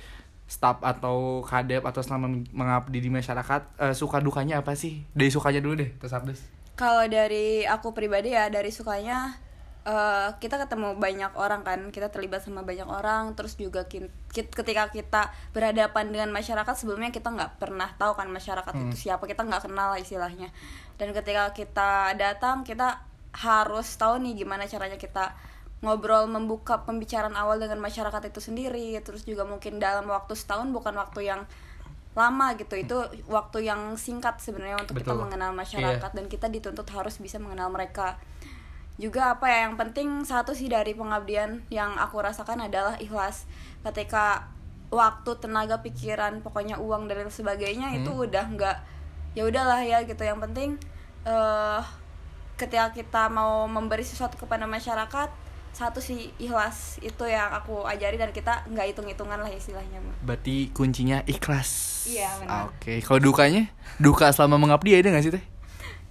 staff 0.45 0.79
atau 0.81 1.41
kadep 1.41 1.81
atau 1.83 2.05
selama 2.05 2.29
men- 2.29 2.49
mengabdi 2.53 3.01
di 3.01 3.09
masyarakat 3.09 3.81
eh, 3.81 3.95
suka 3.95 4.21
dukanya 4.21 4.61
apa 4.61 4.77
sih? 4.77 5.03
Dari 5.13 5.33
sukanya 5.33 5.65
dulu 5.65 5.81
deh, 5.81 5.91
Hardes. 5.99 6.41
kalau 6.75 7.07
dari 7.07 7.63
aku 7.63 7.95
pribadi 7.95 8.35
ya 8.35 8.51
dari 8.51 8.69
sukanya 8.69 9.39
eh, 9.87 10.29
kita 10.37 10.59
ketemu 10.59 10.99
banyak 10.99 11.33
orang 11.39 11.63
kan 11.63 11.89
kita 11.89 12.11
terlibat 12.11 12.43
sama 12.43 12.61
banyak 12.61 12.85
orang 12.85 13.33
terus 13.39 13.55
juga 13.55 13.87
kin- 13.87 14.11
kit- 14.35 14.51
ketika 14.51 14.91
kita 14.91 15.23
berhadapan 15.53 16.11
dengan 16.11 16.35
masyarakat 16.35 16.75
sebelumnya 16.75 17.09
kita 17.09 17.31
nggak 17.31 17.63
pernah 17.63 17.93
tahu 17.95 18.19
kan 18.19 18.27
masyarakat 18.27 18.75
itu 18.91 19.09
siapa 19.09 19.25
kita 19.25 19.47
nggak 19.47 19.71
kenal 19.71 19.95
lah 19.95 20.01
istilahnya 20.01 20.51
dan 20.99 21.15
ketika 21.15 21.55
kita 21.55 21.91
datang 22.19 22.67
kita 22.67 23.01
harus 23.35 23.87
tahu 23.95 24.19
nih 24.23 24.43
gimana 24.43 24.67
caranya 24.67 24.99
kita 24.99 25.35
ngobrol 25.85 26.25
membuka 26.27 26.83
pembicaraan 26.89 27.37
awal 27.37 27.61
dengan 27.61 27.77
masyarakat 27.79 28.33
itu 28.33 28.41
sendiri 28.41 28.97
terus 29.05 29.29
juga 29.29 29.45
mungkin 29.45 29.77
dalam 29.77 30.09
waktu 30.09 30.33
setahun 30.33 30.73
bukan 30.73 30.97
waktu 30.97 31.29
yang 31.29 31.45
lama 32.15 32.55
gitu. 32.57 32.75
Itu 32.79 32.97
waktu 33.29 33.69
yang 33.69 33.95
singkat 34.01 34.41
sebenarnya 34.41 34.81
untuk 34.81 34.97
kita 34.97 35.13
Betul. 35.13 35.23
mengenal 35.29 35.53
masyarakat 35.53 36.11
dan 36.15 36.25
kita 36.31 36.47
dituntut 36.49 36.89
harus 36.95 37.21
bisa 37.21 37.37
mengenal 37.37 37.69
mereka. 37.69 38.17
Juga 38.97 39.35
apa 39.35 39.51
ya 39.51 39.69
yang 39.69 39.75
penting 39.75 40.23
satu 40.23 40.55
sih 40.55 40.71
dari 40.71 40.95
pengabdian 40.95 41.67
yang 41.69 41.99
aku 41.99 42.23
rasakan 42.23 42.65
adalah 42.65 42.95
ikhlas. 43.03 43.45
Ketika 43.83 44.49
waktu 44.95 45.31
tenaga 45.43 45.83
pikiran 45.83 46.39
pokoknya 46.41 46.79
uang 46.79 47.11
dan 47.11 47.27
sebagainya 47.27 47.99
itu 47.99 48.15
udah 48.15 48.47
nggak 48.55 48.77
ya 49.35 49.43
udahlah 49.45 49.83
ya 49.83 50.07
gitu. 50.07 50.23
Yang 50.23 50.41
penting 50.49 50.71
eh 51.27 51.83
ketika 52.55 52.95
kita 52.95 53.27
mau 53.35 53.67
memberi 53.67 54.07
sesuatu 54.07 54.39
kepada 54.39 54.63
masyarakat 54.71 55.44
satu 55.75 55.99
sih 55.99 56.31
ikhlas 56.39 57.03
itu 57.03 57.27
yang 57.27 57.51
aku 57.51 57.83
ajari 57.83 58.15
dan 58.15 58.31
kita 58.31 58.63
nggak 58.71 58.95
hitung 58.95 59.11
hitungan 59.11 59.43
lah 59.43 59.51
istilahnya 59.51 59.99
mah 59.99 60.15
Berarti 60.23 60.71
kuncinya 60.71 61.27
ikhlas. 61.27 62.05
Iya, 62.07 62.31
benar. 62.39 62.71
Oke, 62.71 63.03
kalau 63.03 63.19
dukanya? 63.19 63.67
Duka 63.99 64.31
selama 64.31 64.57
mengabdi 64.57 64.95
ada 64.95 65.11
gak 65.11 65.25
sih, 65.27 65.35
Teh? 65.35 65.45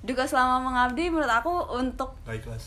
juga 0.03 0.27
selama 0.27 0.59
mengabdi 0.59 1.07
menurut 1.07 1.31
aku 1.31 1.79
untuk 1.79 2.19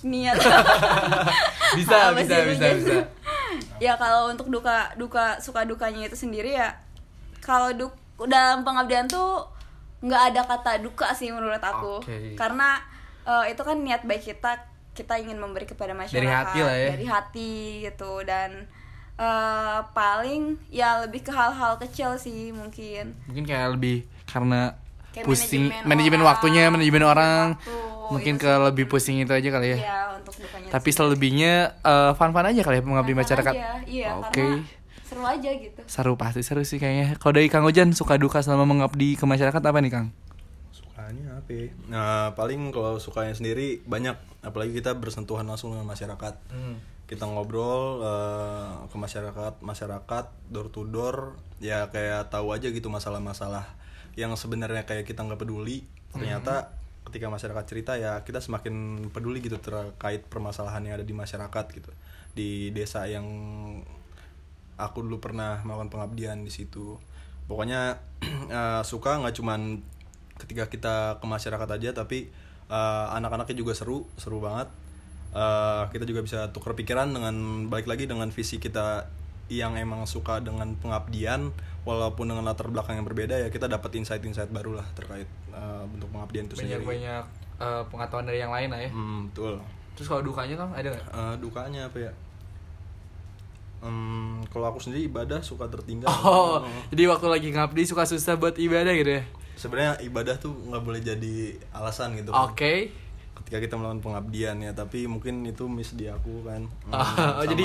niat 0.09 0.41
Bisa, 1.77 2.17
bisa, 2.17 2.33
sih, 2.41 2.49
bisa, 2.49 2.65
Jen? 2.65 2.77
bisa. 2.81 2.97
ya 3.85 3.93
kalau 4.01 4.33
untuk 4.33 4.49
duka 4.49 4.89
duka 4.97 5.37
suka 5.45 5.69
dukanya 5.69 6.09
itu 6.09 6.17
sendiri 6.17 6.57
ya 6.57 6.73
kalau 7.45 7.69
duk 7.77 7.93
dalam 8.25 8.65
pengabdian 8.65 9.05
tuh 9.05 9.45
nggak 10.01 10.23
ada 10.33 10.43
kata 10.49 10.73
duka 10.81 11.13
sih 11.13 11.29
menurut 11.29 11.61
aku 11.61 12.01
Oke. 12.01 12.33
karena 12.41 12.81
eh, 13.29 13.53
itu 13.53 13.61
kan 13.61 13.77
niat 13.85 14.09
baik 14.09 14.25
kita 14.33 14.57
kita 14.97 15.21
ingin 15.21 15.37
memberi 15.37 15.63
kepada 15.65 15.93
masyarakat 15.93 16.25
hati 16.25 16.59
lah 16.59 16.73
ya. 16.75 16.89
dari 16.97 17.07
hati 17.07 17.53
gitu 17.85 18.25
dan 18.25 18.65
eh, 19.15 19.79
paling 19.93 20.57
ya 20.69 21.05
lebih 21.05 21.21
ke 21.21 21.31
hal-hal 21.31 21.77
kecil 21.77 22.17
sih 22.17 22.51
mungkin 22.51 23.13
Mungkin 23.29 23.45
kayak 23.45 23.77
lebih 23.77 23.97
karena 24.25 24.75
Kayak 25.13 25.29
pusing 25.29 25.65
manajemen 25.69 25.89
manajemen 25.89 26.21
orang, 26.21 26.29
waktunya, 26.29 26.63
manajemen 26.69 27.05
orang. 27.05 27.47
waktu, 27.57 27.77
Mungkin 28.07 28.35
ke 28.37 28.47
sih 28.47 28.61
lebih 28.69 28.85
pusing 28.87 29.17
itu 29.19 29.33
aja 29.33 29.49
kali 29.51 29.69
ya. 29.73 29.79
ya 29.79 29.99
untuk 30.15 30.33
Tapi 30.69 30.89
sih. 30.89 30.97
selebihnya 30.97 31.53
eh, 31.81 32.13
fun-fun 32.13 32.45
aja 32.45 32.61
kali 32.61 32.77
ya 32.79 32.83
mengabdi 32.83 33.13
masyarakat. 33.15 33.55
aja, 33.55 33.81
iya 33.85 34.13
Oke. 34.17 34.45
karena 34.45 34.85
seru 35.07 35.23
aja 35.23 35.51
gitu 35.55 35.81
Seru 35.87 36.13
pasti 36.15 36.43
seru 36.43 36.61
sih 36.63 36.77
kayaknya. 36.77 37.17
Kalau 37.17 37.33
dari 37.33 37.49
Kang 37.49 37.65
Ojan 37.65 37.95
suka 37.95 38.19
duka 38.19 38.43
selama 38.43 38.67
mengabdi 38.67 39.15
ke 39.15 39.25
masyarakat 39.25 39.63
apa 39.63 39.79
nih, 39.81 39.89
Kang? 39.89 40.07
Ya? 41.47 41.71
Nah, 41.87 42.35
paling 42.35 42.75
kalau 42.75 42.99
sukanya 42.99 43.35
sendiri 43.35 43.83
banyak, 43.87 44.19
apalagi 44.43 44.75
kita 44.75 44.99
bersentuhan 44.99 45.47
langsung 45.47 45.75
dengan 45.75 45.87
masyarakat. 45.87 46.35
Kita 47.07 47.23
ngobrol 47.23 48.03
eh, 48.03 48.91
ke 48.91 48.97
masyarakat, 48.99 49.63
masyarakat 49.63 50.25
door 50.51 50.69
to 50.75 50.83
door, 50.91 51.39
ya 51.63 51.87
kayak 51.95 52.35
tahu 52.35 52.51
aja 52.51 52.67
gitu 52.75 52.91
masalah-masalah 52.91 53.63
yang 54.19 54.35
sebenarnya 54.35 54.83
kayak 54.89 55.07
kita 55.07 55.23
nggak 55.23 55.39
peduli. 55.39 55.87
Ternyata 56.11 56.75
ketika 57.07 57.31
masyarakat 57.31 57.65
cerita 57.71 57.93
ya 57.95 58.27
kita 58.27 58.43
semakin 58.43 59.07
peduli 59.15 59.39
gitu 59.39 59.63
terkait 59.63 60.27
permasalahan 60.27 60.83
yang 60.83 60.99
ada 60.99 61.07
di 61.07 61.15
masyarakat 61.15 61.65
gitu. 61.71 61.91
Di 62.35 62.75
desa 62.75 63.07
yang 63.07 63.25
aku 64.77 64.99
dulu 65.07 65.23
pernah 65.23 65.63
melakukan 65.63 65.95
pengabdian 65.95 66.43
di 66.43 66.51
situ. 66.51 66.99
Pokoknya 67.47 68.03
eh, 68.51 68.83
suka 68.83 69.23
nggak 69.23 69.37
cuman 69.39 69.95
ketika 70.37 70.69
kita 70.69 70.95
ke 71.21 71.27
masyarakat 71.27 71.69
aja 71.69 71.91
tapi 71.93 72.29
eh, 72.69 73.07
anak-anaknya 73.17 73.57
juga 73.57 73.73
seru 73.73 74.05
seru 74.17 74.41
banget. 74.41 74.69
Eh, 75.37 75.83
kita 75.93 76.05
juga 76.09 76.25
bisa 76.25 76.49
tukar 76.51 76.73
pikiran 76.73 77.13
dengan 77.13 77.67
balik 77.69 77.87
lagi 77.87 78.09
dengan 78.09 78.33
visi 78.33 78.57
kita 78.57 79.05
yang 79.47 79.79
emang 79.79 80.03
suka 80.11 80.43
dengan 80.43 80.75
pengabdian 80.75 81.55
walaupun 81.87 82.27
dengan 82.27 82.43
latar 82.43 82.67
belakang 82.67 82.99
yang 82.99 83.07
berbeda 83.07 83.47
ya 83.47 83.47
kita 83.47 83.71
dapat 83.71 83.95
insight-insight 83.95 84.51
baru 84.51 84.75
lah 84.83 84.87
terkait 84.99 85.29
eh, 85.55 85.85
bentuk 85.87 86.11
pengabdian 86.11 86.51
itu 86.51 86.59
banyak 86.59 86.83
sendiri. 86.83 86.89
banyak 86.89 87.25
eh, 87.63 87.83
pengetahuan 87.87 88.25
dari 88.27 88.39
yang 88.43 88.51
lain 88.51 88.69
lah 88.75 88.81
ya. 88.83 88.91
Hmm, 88.91 89.31
betul. 89.31 89.55
Terus 89.97 90.07
kalau 90.11 90.23
dukanya 90.27 90.55
kan 90.61 90.69
ada 90.75 90.89
nggak? 90.93 91.07
Eh, 91.09 91.35
dukanya 91.39 91.81
apa 91.87 91.99
ya? 92.01 92.13
Hmm, 93.77 94.41
kalau 94.51 94.73
aku 94.73 94.81
sendiri 94.83 95.07
ibadah 95.07 95.39
suka 95.45 95.69
tertinggal. 95.69 96.09
Oh 96.11 96.59
Hmm. 96.65 96.81
jadi 96.91 97.07
waktu 97.13 97.27
lagi 97.29 97.49
ngabdi 97.53 97.83
suka 97.87 98.03
susah 98.03 98.35
buat 98.41 98.57
ibadah 98.57 98.91
gitu 98.97 99.21
ya 99.21 99.25
sebenarnya 99.57 99.99
ibadah 100.05 100.37
tuh 100.37 100.53
nggak 100.53 100.83
boleh 100.85 101.01
jadi 101.01 101.57
alasan 101.73 102.13
gitu 102.15 102.31
oke. 102.31 102.55
Kan. 102.55 103.05
ketika 103.43 103.59
kita 103.63 103.75
melakukan 103.77 104.03
pengabdian 104.03 104.57
ya 104.61 104.73
tapi 104.73 105.05
mungkin 105.09 105.45
itu 105.45 105.65
miss 105.69 105.97
di 105.97 106.07
aku 106.09 106.45
kan. 106.45 106.69
Hmm, 106.87 106.93
oh, 106.93 107.45
sama- 107.45 107.45
jadi 107.49 107.65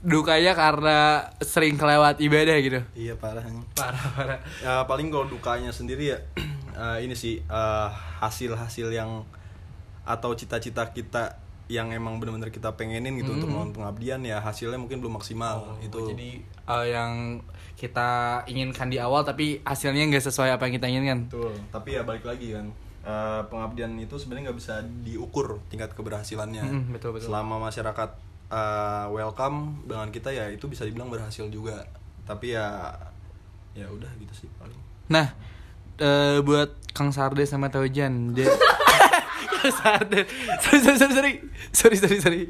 dukanya 0.00 0.56
karena 0.56 0.98
sering 1.44 1.76
kelewat 1.76 2.16
ibadah 2.16 2.56
gitu? 2.64 2.80
Iya 2.96 3.12
parahnya 3.20 3.60
parah 3.76 4.04
parah. 4.16 4.40
Ya 4.64 4.84
paling 4.88 5.12
kalau 5.12 5.28
dukanya 5.28 5.68
sendiri 5.68 6.16
ya 6.16 6.18
eh, 6.80 6.98
ini 7.04 7.12
sih 7.12 7.40
eh, 7.40 7.88
hasil-hasil 8.20 8.88
yang 8.88 9.24
atau 10.06 10.32
cita-cita 10.32 10.88
kita 10.94 11.36
yang 11.66 11.90
emang 11.90 12.22
benar-benar 12.22 12.54
kita 12.54 12.78
pengenin 12.78 13.18
gitu 13.18 13.34
untuk 13.34 13.50
melakukan 13.50 13.74
pengabdian 13.74 14.22
ya 14.22 14.38
hasilnya 14.38 14.78
mungkin 14.78 15.02
belum 15.02 15.18
maksimal 15.18 15.74
itu 15.82 15.98
Oh, 15.98 16.06
jadi 16.14 16.30
eh, 16.46 16.84
yang 16.94 17.42
kita 17.74 18.42
inginkan 18.46 18.86
di 18.88 19.02
awal 19.02 19.26
tapi 19.26 19.60
hasilnya 19.66 20.06
nggak 20.06 20.24
sesuai 20.24 20.54
apa 20.54 20.70
yang 20.70 20.74
kita 20.78 20.86
inginkan. 20.86 21.18
Betul. 21.26 21.52
Tapi 21.74 21.88
ya 21.98 22.02
balik 22.06 22.22
lagi 22.22 22.54
kan 22.54 22.66
eh, 23.02 23.42
pengabdian 23.50 23.98
itu 23.98 24.14
sebenarnya 24.14 24.50
nggak 24.50 24.58
bisa 24.62 24.74
diukur 25.02 25.58
tingkat 25.66 25.90
keberhasilannya. 25.98 26.64
Mm, 26.64 26.82
betul, 26.94 27.18
betul. 27.18 27.34
selama 27.34 27.58
masyarakat 27.58 28.10
eh, 28.46 29.06
welcome 29.10 29.82
dengan 29.90 30.08
kita 30.14 30.30
ya 30.30 30.46
itu 30.48 30.70
bisa 30.70 30.86
dibilang 30.86 31.10
berhasil 31.10 31.50
juga. 31.50 31.82
Tapi 32.22 32.54
ya 32.54 32.94
ya 33.74 33.90
udah 33.90 34.08
gitu 34.22 34.46
sih 34.46 34.48
paling. 34.56 34.78
Nah, 35.10 35.34
eh, 35.98 36.38
buat 36.46 36.78
Kang 36.96 37.12
Sarde 37.12 37.44
sama 37.44 37.68
Taujan, 37.68 38.32
dia 38.32 38.48
Sarde, 39.72 40.20
sorry 40.62 40.80
sorry 40.82 40.98
sorry 40.98 41.12
sorry 41.12 41.34
sorry 41.72 41.96
sorry 41.96 42.18
sorry. 42.20 42.42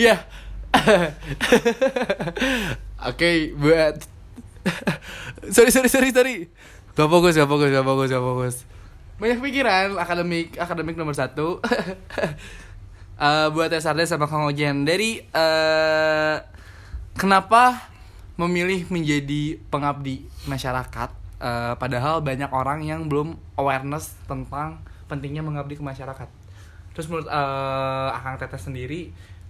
ya, 0.00 0.24
oke 3.04 3.30
buat 3.56 3.96
sorry 5.54 5.70
sorry 5.70 5.88
sorry 5.88 6.10
sorry. 6.12 6.36
Gak 6.96 7.08
fokus 7.12 7.36
gak 7.36 7.48
fokus 7.48 7.68
gak 7.68 7.84
fokus 7.84 8.08
gak 8.08 8.24
fokus. 8.24 8.54
Banyak 9.16 9.40
pikiran 9.40 9.96
akademik 9.96 10.56
akademik 10.56 10.96
nomor 10.96 11.16
satu. 11.16 11.60
Eh, 13.16 13.48
buat 13.56 13.72
Teh 13.72 13.80
Sarde 13.80 14.04
sama 14.04 14.28
Kang 14.28 14.44
Ojan 14.44 14.84
dari 14.84 15.24
eh 15.24 16.36
kenapa 17.16 17.88
memilih 18.36 18.84
menjadi 18.92 19.56
pengabdi 19.72 20.28
masyarakat 20.44 21.16
eh, 21.40 21.74
padahal 21.80 22.20
banyak 22.20 22.52
orang 22.52 22.84
yang 22.84 23.08
belum 23.08 23.40
awareness 23.56 24.12
tentang 24.28 24.84
pentingnya 25.06 25.42
mengabdi 25.42 25.78
ke 25.78 25.84
masyarakat. 25.84 26.28
Terus 26.94 27.06
menurut 27.12 27.28
eh, 27.28 28.08
akang 28.16 28.36
teteh 28.40 28.60
sendiri 28.60 29.00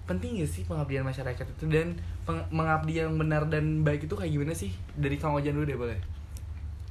penting 0.07 0.39
gak 0.39 0.51
sih 0.51 0.63
pengabdian 0.63 1.03
masyarakat 1.03 1.47
itu? 1.47 1.65
Dan 1.67 1.99
peng- 2.23 2.47
mengabdi 2.55 3.03
yang 3.03 3.19
benar 3.19 3.51
dan 3.51 3.83
baik 3.83 4.07
itu 4.07 4.15
kayak 4.15 4.31
gimana 4.31 4.55
sih? 4.55 4.71
Dari 4.95 5.19
kang 5.19 5.35
Ojan 5.35 5.55
dulu 5.59 5.67
deh 5.67 5.79
boleh? 5.79 5.99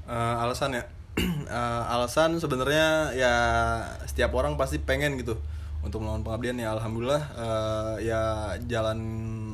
Eh, 0.06 0.36
alasan 0.44 0.76
ya. 0.78 0.84
Eh, 1.46 1.84
alasan 1.88 2.36
sebenarnya 2.42 3.16
ya 3.16 3.34
setiap 4.04 4.36
orang 4.36 4.60
pasti 4.60 4.82
pengen 4.82 5.16
gitu 5.16 5.40
untuk 5.80 6.04
melakukan 6.04 6.28
pengabdian 6.28 6.58
ya. 6.60 6.76
Alhamdulillah 6.76 7.24
eh, 7.40 7.96
ya 8.12 8.22
jalan 8.68 9.00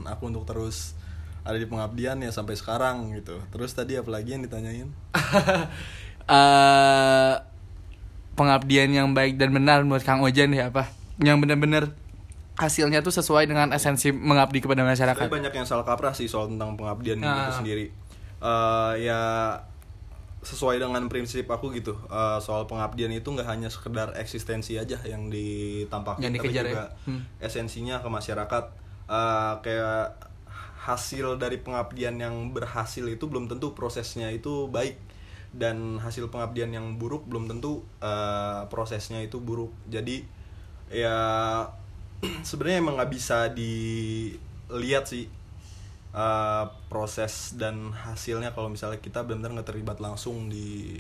aku 0.08 0.32
untuk 0.34 0.48
terus 0.50 0.98
ada 1.46 1.58
di 1.58 1.70
pengabdian 1.70 2.18
ya 2.24 2.34
sampai 2.34 2.58
sekarang 2.58 3.14
gitu. 3.14 3.38
Terus 3.54 3.78
tadi 3.78 3.94
apalagi 4.00 4.34
yang 4.34 4.42
ditanyain? 4.42 4.90
Eh 6.32 7.34
pengabdian 8.34 8.90
yang 8.90 9.12
baik 9.12 9.36
dan 9.36 9.52
benar 9.52 9.82
menurut 9.82 10.02
Kang 10.02 10.20
Ojan 10.20 10.50
ya 10.50 10.68
apa 10.68 10.88
yang 11.18 11.38
benar-benar 11.38 11.92
hasilnya 12.54 13.00
tuh 13.00 13.12
sesuai 13.12 13.46
dengan 13.46 13.72
esensi 13.72 14.10
mengabdi 14.10 14.60
kepada 14.60 14.82
masyarakat 14.82 15.18
Tapi 15.20 15.34
banyak 15.34 15.52
yang 15.52 15.66
salah 15.66 15.82
kaprah 15.82 16.12
sih 16.12 16.26
soal 16.26 16.48
tentang 16.48 16.76
pengabdian 16.76 17.18
Nah. 17.18 17.48
itu 17.48 17.54
sendiri. 17.58 17.86
Eh, 18.38 18.94
ya 19.02 19.22
sesuai 20.42 20.78
dengan 20.78 21.06
prinsip 21.06 21.46
aku 21.46 21.70
gitu. 21.72 21.94
Eh, 22.04 22.40
soal 22.40 22.66
pengabdian 22.66 23.10
itu 23.10 23.26
nggak 23.26 23.46
hanya 23.46 23.70
sekedar 23.70 24.14
eksistensi 24.16 24.74
aja 24.74 24.98
yang 25.04 25.30
ditampakkan, 25.30 26.22
Yang 26.22 26.34
tapi 26.34 26.38
dikejar 26.44 26.64
ya. 26.64 26.70
juga 26.70 26.86
Hmm. 27.06 27.22
esensinya 27.40 27.96
ke 27.98 28.10
masyarakat. 28.10 28.64
Eh, 29.08 29.54
kayak 29.62 30.06
hasil 30.82 31.38
dari 31.38 31.58
pengabdian 31.58 32.18
yang 32.18 32.50
berhasil 32.50 33.06
itu 33.06 33.26
belum 33.26 33.46
tentu 33.46 33.74
prosesnya 33.74 34.30
itu 34.30 34.66
baik 34.68 34.98
dan 35.52 36.00
hasil 36.00 36.32
pengabdian 36.32 36.72
yang 36.72 36.96
buruk 36.96 37.28
belum 37.28 37.52
tentu 37.52 37.84
eh, 38.00 38.64
prosesnya 38.72 39.20
itu 39.20 39.40
buruk. 39.40 39.72
Jadi 39.92 40.24
ya 40.92 41.18
sebenarnya 42.48 42.78
emang 42.84 42.96
nggak 43.00 43.12
bisa 43.12 43.50
dilihat 43.52 45.08
sih 45.08 45.26
uh, 46.16 46.66
proses 46.92 47.56
dan 47.56 47.92
hasilnya 47.96 48.52
kalau 48.52 48.70
misalnya 48.72 49.00
kita 49.00 49.24
benar-benar 49.24 49.62
nggak 49.62 49.70
terlibat 49.72 49.98
langsung 50.04 50.52
di 50.52 51.00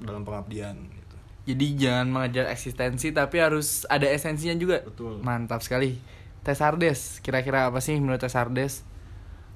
dalam 0.00 0.24
pengabdian 0.24 0.78
gitu. 0.78 1.16
jadi 1.52 1.66
jangan 1.76 2.08
mengejar 2.08 2.46
eksistensi 2.48 3.12
tapi 3.12 3.36
harus 3.42 3.84
ada 3.90 4.08
esensinya 4.08 4.56
juga 4.56 4.80
Betul. 4.86 5.20
mantap 5.20 5.60
sekali 5.60 6.00
Teh 6.40 6.56
Sardes 6.56 7.20
kira-kira 7.20 7.68
apa 7.68 7.84
sih 7.84 8.00
menurut 8.00 8.22
Teh 8.22 8.32
Sardes 8.32 8.80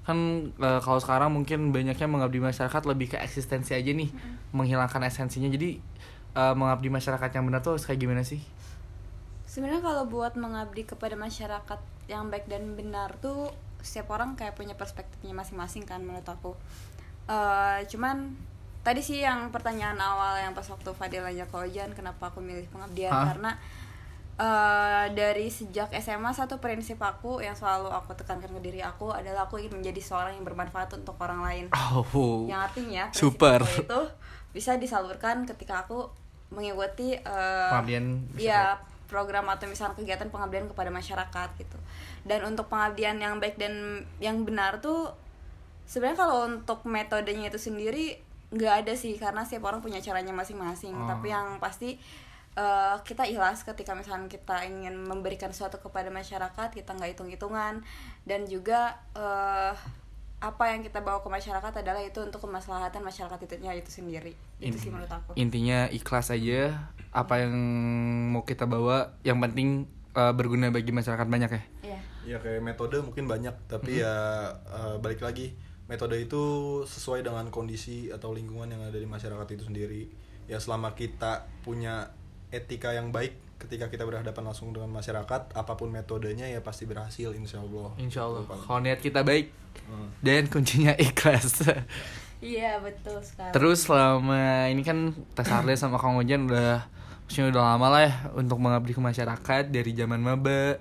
kan 0.05 0.17
eh, 0.53 0.81
kalau 0.85 1.01
sekarang 1.01 1.33
mungkin 1.33 1.73
banyaknya 1.73 2.05
mengabdi 2.05 2.39
masyarakat 2.41 2.83
lebih 2.85 3.13
ke 3.13 3.17
eksistensi 3.21 3.73
aja 3.73 3.91
nih 3.91 4.13
menghilangkan 4.53 5.01
esensinya 5.09 5.49
jadi 5.49 5.81
eh, 6.37 6.55
mengabdi 6.55 6.93
masyarakat 6.93 7.31
yang 7.33 7.45
benar 7.49 7.65
tuh 7.65 7.77
harus 7.77 7.85
kayak 7.89 8.01
gimana 8.05 8.21
sih 8.21 8.45
Sebenarnya 9.55 9.87
kalau 9.87 10.11
buat 10.11 10.35
mengabdi 10.35 10.83
kepada 10.83 11.15
masyarakat 11.15 11.79
yang 12.11 12.27
baik 12.27 12.51
dan 12.51 12.75
benar 12.75 13.15
tuh 13.23 13.55
setiap 13.87 14.11
orang 14.11 14.35
kayak 14.35 14.59
punya 14.59 14.75
perspektifnya 14.75 15.31
masing-masing 15.31 15.87
kan 15.87 16.03
menurut 16.03 16.27
aku. 16.27 16.59
Eh, 17.31 17.87
cuman 17.87 18.35
tadi 18.83 18.99
sih 18.99 19.23
yang 19.23 19.55
pertanyaan 19.55 19.95
awal 19.95 20.43
yang 20.43 20.59
pas 20.59 20.67
waktu 20.67 20.91
Fadil 20.99 21.23
nanya 21.23 21.47
ke 21.47 21.55
Ojan 21.55 21.95
kenapa 21.95 22.35
aku 22.35 22.43
milih 22.43 22.67
pengabdian 22.69 23.15
Hah? 23.15 23.31
karena 23.31 23.51
eh, 24.35 25.07
dari 25.15 25.47
sejak 25.49 25.95
SMA 25.99 26.35
satu 26.35 26.59
prinsip 26.59 26.99
aku 26.99 27.39
yang 27.39 27.55
selalu 27.55 27.91
aku 27.91 28.15
tekankan 28.19 28.51
ke 28.51 28.61
diri 28.61 28.81
aku 28.83 29.15
adalah 29.15 29.47
aku 29.47 29.63
ingin 29.63 29.79
menjadi 29.79 30.01
seorang 30.03 30.35
yang 30.35 30.45
bermanfaat 30.45 30.91
untuk 30.95 31.15
orang 31.23 31.41
lain 31.43 31.65
oh 31.71 32.47
yang 32.51 32.67
artinya 32.67 33.11
Super. 33.15 33.63
itu 33.63 34.01
bisa 34.51 34.79
disalurkan 34.79 35.47
ketika 35.47 35.87
aku 35.87 36.11
mengikuti 36.51 37.15
eh, 37.19 37.71
Pengabdian 37.71 38.27
ya 38.39 38.79
program 39.05 39.47
atau 39.51 39.71
misalnya 39.71 39.95
kegiatan 39.95 40.27
pengabdian 40.31 40.67
kepada 40.67 40.91
masyarakat 40.91 41.49
gitu 41.61 41.79
dan 42.27 42.41
untuk 42.43 42.67
pengabdian 42.67 43.21
yang 43.21 43.39
baik 43.39 43.55
dan 43.61 44.03
yang 44.19 44.43
benar 44.43 44.81
tuh 44.83 45.13
sebenarnya 45.85 46.19
kalau 46.25 46.49
untuk 46.49 46.83
metodenya 46.89 47.53
itu 47.53 47.61
sendiri 47.61 48.19
nggak 48.55 48.87
ada 48.87 48.93
sih 48.95 49.19
karena 49.19 49.43
setiap 49.43 49.69
orang 49.69 49.83
punya 49.83 49.99
caranya 49.99 50.31
masing-masing 50.31 50.95
Oh. 50.95 51.11
tapi 51.11 51.35
yang 51.35 51.59
pasti 51.59 51.99
eh, 52.55 52.97
kita 53.03 53.27
ikhlas 53.27 53.67
ketika 53.67 53.93
misalnya 53.95 54.31
kita 54.31 54.65
ingin 54.67 54.95
memberikan 54.95 55.51
sesuatu 55.51 55.83
kepada 55.83 56.09
masyarakat 56.09 56.71
kita 56.75 56.95
nggak 56.95 57.19
hitung-hitungan. 57.19 57.83
Dan 58.25 58.47
juga 58.47 58.99
eh, 59.15 59.75
apa 60.45 60.65
yang 60.77 60.85
kita 60.85 61.01
bawa 61.01 61.25
ke 61.25 61.31
masyarakat 61.33 61.73
adalah 61.81 62.05
itu 62.05 62.21
untuk 62.21 62.45
kemaslahatan 62.45 63.01
masyarakat 63.01 63.39
itu 63.49 63.55
itu 63.65 63.91
sendiri. 63.91 64.33
Itu 64.61 64.77
sih 64.77 64.93
menurut 64.93 65.09
aku. 65.09 65.33
intinya 65.41 65.89
ikhlas 65.89 66.29
aja 66.29 66.93
apa 67.17 67.41
yang 67.41 67.55
mau 68.35 68.45
kita 68.45 68.69
bawa 68.69 69.17
yang 69.25 69.41
penting 69.41 69.89
eh, 70.13 70.33
berguna 70.37 70.69
bagi 70.69 70.93
masyarakat 70.93 71.25
banyak 71.25 71.51
ya. 71.51 71.63
Iya. 71.81 72.01
Ya 72.25 72.37
kayak 72.41 72.61
metode 72.61 73.01
mungkin 73.05 73.29
banyak 73.29 73.53
tapi 73.69 74.01
ya 74.01 74.49
uh, 74.65 74.97
balik 74.97 75.21
lagi 75.21 75.53
metode 75.85 76.17
itu 76.17 76.43
sesuai 76.89 77.21
dengan 77.21 77.53
kondisi 77.53 78.09
atau 78.09 78.33
lingkungan 78.33 78.73
yang 78.73 78.81
ada 78.81 78.97
di 78.97 79.05
masyarakat 79.05 79.45
itu 79.53 79.69
sendiri. 79.69 80.03
Ya 80.49 80.57
selama 80.57 80.97
kita 80.97 81.45
punya 81.61 82.17
etika 82.55 82.91
yang 82.91 83.11
baik 83.11 83.35
ketika 83.59 83.89
kita 83.89 84.05
berhadapan 84.05 84.45
langsung 84.45 84.71
dengan 84.71 84.91
masyarakat 84.91 85.51
apa 85.51 85.73
pun 85.75 85.89
metodenya 85.89 86.45
ya 86.45 86.61
pasti 86.61 86.85
berhasil 86.85 87.33
insya 87.33 87.59
Allah 87.59 87.91
Insya 87.97 88.25
Allah. 88.25 88.45
Kalau 88.47 88.81
niat 88.81 89.01
kita 89.01 89.21
baik 89.21 89.51
Hmm. 89.85 90.07
dan 90.23 90.47
kuncinya 90.47 90.95
ikhlas. 91.03 91.61
Iya 92.39 92.79
betul 92.79 93.19
sekali. 93.21 93.51
Terus 93.51 93.85
selama 93.85 94.71
ini 94.71 94.81
kan 94.81 95.13
tes 95.35 95.51
Arles 95.51 95.77
sama 95.77 95.99
Kang 95.99 96.15
Ojan 96.15 96.47
udah 96.47 96.87
maksudnya 97.27 97.51
udah 97.51 97.63
lama 97.75 97.87
lah 97.91 98.03
ya 98.07 98.13
untuk 98.33 98.63
mengabdi 98.63 98.93
ke 98.93 99.03
masyarakat 99.03 99.65
dari 99.69 99.91
zaman 99.93 100.21
maba 100.21 100.79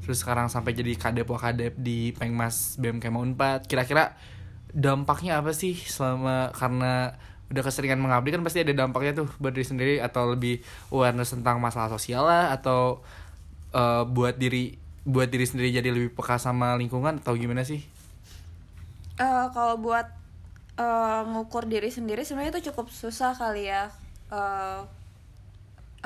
terus 0.00 0.24
sekarang 0.24 0.48
sampai 0.48 0.72
jadi 0.72 0.96
kadep 0.96 1.28
wakadep 1.28 1.76
di 1.76 2.16
Pengmas 2.16 2.80
BMK 2.80 3.12
Unpad. 3.12 3.68
Kira-kira 3.68 4.16
dampaknya 4.70 5.38
apa 5.38 5.52
sih 5.52 5.76
selama 5.76 6.54
karena 6.56 7.18
udah 7.50 7.62
keseringan 7.66 7.98
mengabdi 7.98 8.30
kan 8.30 8.42
pasti 8.46 8.62
ada 8.62 8.70
dampaknya 8.70 9.26
tuh 9.26 9.28
buat 9.42 9.50
diri 9.50 9.66
sendiri 9.66 9.94
atau 9.98 10.30
lebih 10.30 10.62
awareness 10.94 11.34
tentang 11.34 11.58
masalah 11.58 11.90
sosial 11.90 12.22
lah 12.22 12.54
atau 12.54 13.02
eh, 13.74 14.02
buat 14.06 14.38
diri 14.38 14.78
buat 15.02 15.26
diri 15.26 15.42
sendiri 15.48 15.74
jadi 15.74 15.90
lebih 15.90 16.14
peka 16.14 16.38
sama 16.38 16.78
lingkungan 16.78 17.18
atau 17.18 17.34
gimana 17.34 17.66
sih? 17.66 17.82
Eh, 19.18 19.46
kalau 19.50 19.76
buat 19.82 20.06
eh, 20.78 21.22
ngukur 21.26 21.66
diri 21.66 21.90
sendiri 21.90 22.22
sebenarnya 22.22 22.62
itu 22.62 22.70
cukup 22.70 22.86
susah 22.94 23.34
kali 23.34 23.66
ya. 23.66 23.90
Eh, 24.30 24.80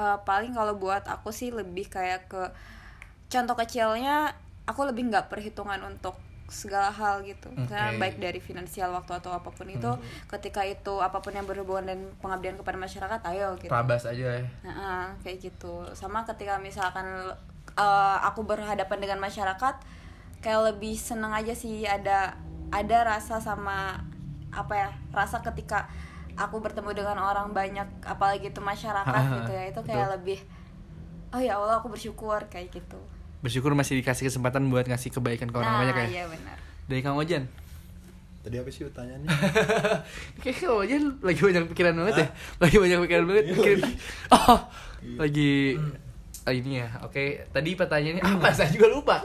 eh, 0.01 0.19
paling 0.25 0.57
kalau 0.57 0.81
buat 0.81 1.05
aku 1.05 1.29
sih 1.29 1.53
lebih 1.53 1.93
kayak 1.93 2.33
ke 2.33 2.43
contoh 3.29 3.53
kecilnya 3.53 4.33
aku 4.65 4.89
lebih 4.89 5.13
nggak 5.13 5.29
perhitungan 5.29 5.81
untuk 5.85 6.17
segala 6.49 6.93
hal 6.93 7.25
gitu. 7.25 7.49
Karena 7.69 7.97
Oke. 7.97 8.01
baik 8.01 8.17
dari 8.21 8.41
finansial 8.41 8.93
waktu 8.93 9.17
atau 9.17 9.33
apa 9.33 9.49
pun 9.49 9.65
itu, 9.69 9.91
ketika 10.29 10.61
itu 10.65 11.01
apa 11.01 11.21
pun 11.25 11.33
yang 11.33 11.49
berhubungan 11.49 11.89
dan 11.89 11.99
pengabdian 12.21 12.57
kepada 12.61 12.77
masyarakat, 12.77 13.21
ayo 13.33 13.57
gitu. 13.57 13.73
Rabas 13.73 14.05
aja 14.05 14.41
ya. 14.41 14.45
Nah, 14.65 15.17
kayak 15.25 15.41
gitu. 15.41 15.89
Sama 15.97 16.23
ketika 16.29 16.61
misalkan 16.61 17.07
eh, 17.77 18.19
aku 18.23 18.45
berhadapan 18.45 18.99
dengan 19.01 19.19
masyarakat, 19.25 19.75
kayak 20.45 20.61
lebih 20.75 20.95
seneng 21.01 21.33
aja 21.33 21.57
sih 21.57 21.89
ada 21.89 22.37
ada 22.69 22.99
rasa 23.17 23.41
sama 23.41 24.03
apa 24.55 24.75
ya 24.77 24.91
rasa 25.11 25.43
ketika 25.43 25.89
aku 26.35 26.61
bertemu 26.61 26.93
dengan 26.93 27.19
orang 27.23 27.55
banyak, 27.55 27.87
apalagi 28.05 28.51
itu 28.53 28.61
masyarakat 28.61 29.23
gitu 29.43 29.53
ya, 29.55 29.65
itu 29.71 29.81
kayak 29.87 30.07
betul. 30.07 30.15
lebih 30.19 30.39
oh 31.35 31.43
ya 31.43 31.59
Allah 31.59 31.83
aku 31.83 31.91
bersyukur 31.91 32.47
kayak 32.53 32.71
gitu. 32.71 33.01
Bersyukur 33.45 33.77
masih 33.77 34.01
dikasih 34.01 34.33
kesempatan 34.33 34.65
buat 34.73 34.89
ngasih 34.89 35.13
kebaikan 35.13 35.53
ke 35.53 35.57
orang 35.61 35.69
nah, 35.69 35.81
banyak 35.85 35.97
ya. 36.01 36.07
iya 36.09 36.25
benar. 36.25 36.57
Dari 36.89 37.01
Kang 37.05 37.21
Ojan. 37.21 37.45
tadi 38.45 38.61
apa 38.61 38.69
sih 38.69 38.85
pertanyaannya 38.85 39.29
Kayak 40.45 40.57
Kang 40.61 40.77
Ojan 40.81 41.03
lagi 41.21 41.41
banyak 41.45 41.63
pikiran 41.69 41.95
banget 42.01 42.15
ya. 42.17 42.29
Lagi 42.65 42.77
banyak 42.81 42.99
pikiran 43.05 43.25
banget. 43.29 43.45
Pikiran. 43.53 43.81
Oh, 44.33 44.59
lagi 45.21 45.53
ah, 46.49 46.53
ini 46.57 46.71
ya. 46.81 46.89
Oke, 47.05 47.45
tadi 47.53 47.71
pertanyaannya 47.77 48.25
apa? 48.25 48.49
Saya 48.57 48.73
juga 48.73 48.89
lupa. 48.89 49.17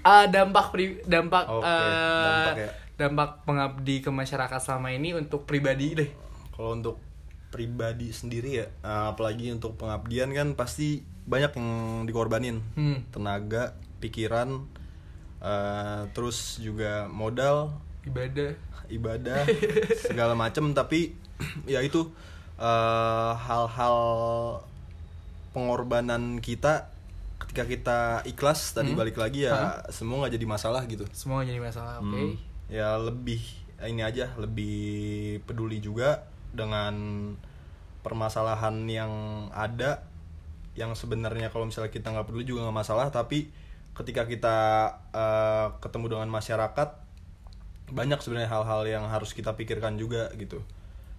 Ah, 0.00 0.24
dampak 0.24 0.72
pri, 0.72 1.04
dampak 1.04 1.44
Oke, 1.52 1.68
eh, 1.68 1.76
dampak 2.24 2.56
ya. 2.56 2.70
dampak 2.96 3.30
pengabdi 3.44 3.96
ke 4.00 4.08
masyarakat 4.08 4.60
selama 4.60 4.88
ini 4.92 5.12
untuk 5.12 5.44
pribadi 5.44 6.00
deh. 6.00 6.10
kalau 6.56 6.76
untuk 6.76 6.96
pribadi 7.50 8.10
sendiri 8.10 8.50
ya 8.56 8.66
eh, 8.70 9.06
apalagi 9.08 9.50
untuk 9.50 9.74
pengabdian 9.74 10.30
kan 10.30 10.54
pasti 10.54 11.02
banyak 11.22 11.52
yang 11.52 11.68
dikorbanin 12.04 12.62
Hmm. 12.72 13.02
tenaga 13.10 13.74
pikiran 13.98 14.64
eh, 15.38 16.02
terus 16.10 16.58
juga 16.58 17.06
modal 17.06 17.74
Ibadah. 18.02 18.54
ibadah 18.88 19.44
segala 20.06 20.32
macem 20.34 20.72
tapi 20.72 21.14
ya 21.64 21.78
itu 21.80 22.08
eh, 22.56 23.32
hal-hal 23.36 23.98
pengorbanan 25.50 26.38
kita 26.38 26.86
ketika 27.40 27.64
kita 27.66 27.98
ikhlas 28.24 28.72
tadi 28.72 28.92
Hmm. 28.92 29.00
balik 29.00 29.16
lagi 29.16 29.42
ya 29.42 29.82
semua 29.90 30.22
nggak 30.22 30.34
jadi 30.38 30.46
masalah 30.46 30.82
gitu 30.86 31.02
Semua 31.10 31.42
jadi 31.42 31.58
masalah, 31.58 31.98
oke. 31.98 32.06
Hmm. 32.06 32.34
ya 32.68 32.94
lebih 32.96 33.42
ini 33.80 34.00
aja 34.00 34.30
lebih 34.36 34.78
peduli 35.42 35.80
juga 35.80 36.29
dengan 36.50 36.94
permasalahan 38.00 38.88
yang 38.88 39.12
ada 39.52 40.02
yang 40.78 40.94
sebenarnya 40.96 41.50
kalau 41.52 41.68
misalnya 41.68 41.92
kita 41.92 42.14
nggak 42.14 42.30
peduli 42.30 42.46
juga 42.48 42.64
nggak 42.68 42.78
masalah 42.80 43.12
tapi 43.12 43.50
ketika 43.92 44.24
kita 44.24 44.56
eh, 45.12 45.66
ketemu 45.82 46.16
dengan 46.16 46.28
masyarakat 46.32 46.88
banyak 47.90 48.22
sebenarnya 48.22 48.50
hal-hal 48.54 48.82
yang 48.86 49.04
harus 49.10 49.34
kita 49.34 49.52
pikirkan 49.58 49.98
juga 49.98 50.30
gitu 50.38 50.62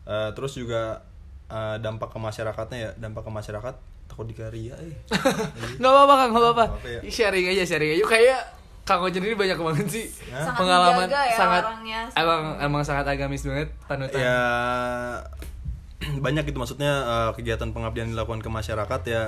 Eh, 0.01 0.29
terus 0.33 0.57
juga 0.57 1.05
eh, 1.45 1.77
dampak 1.77 2.09
ke 2.09 2.17
masyarakatnya 2.17 2.77
ya 2.77 2.89
dampak 2.97 3.21
ke 3.21 3.31
masyarakat 3.31 3.75
takut 4.09 4.25
dikaria 4.25 4.73
eh 4.81 4.97
Nggak 5.79 5.91
apa-apa 5.93 6.13
nggak 6.33 6.41
apa-apa. 6.41 6.65
Ya. 6.83 6.99
Sharing 7.05 7.45
aja, 7.53 7.63
sharing 7.63 7.95
aja. 7.95 7.99
Yuk 8.01 8.09
kayak 8.09 8.41
Kang 8.81 9.05
Ojan 9.05 9.21
ini 9.21 9.37
banyak 9.37 9.57
banget 9.61 9.87
sih? 9.87 10.05
Sangat 10.09 10.57
pengalaman 10.57 11.07
ya 11.07 11.37
sangat 11.37 11.63
orangnya. 11.69 12.01
emang 12.17 12.41
emang 12.57 12.81
sangat 12.81 13.05
agamis 13.07 13.45
banget 13.45 13.69
panutan. 13.85 14.17
ya 14.17 14.39
banyak 16.25 16.43
gitu 16.49 16.57
maksudnya 16.57 16.93
eh, 17.05 17.31
kegiatan 17.37 17.69
pengabdian 17.71 18.09
dilakukan 18.09 18.41
ke 18.41 18.49
masyarakat 18.49 19.01
ya 19.05 19.23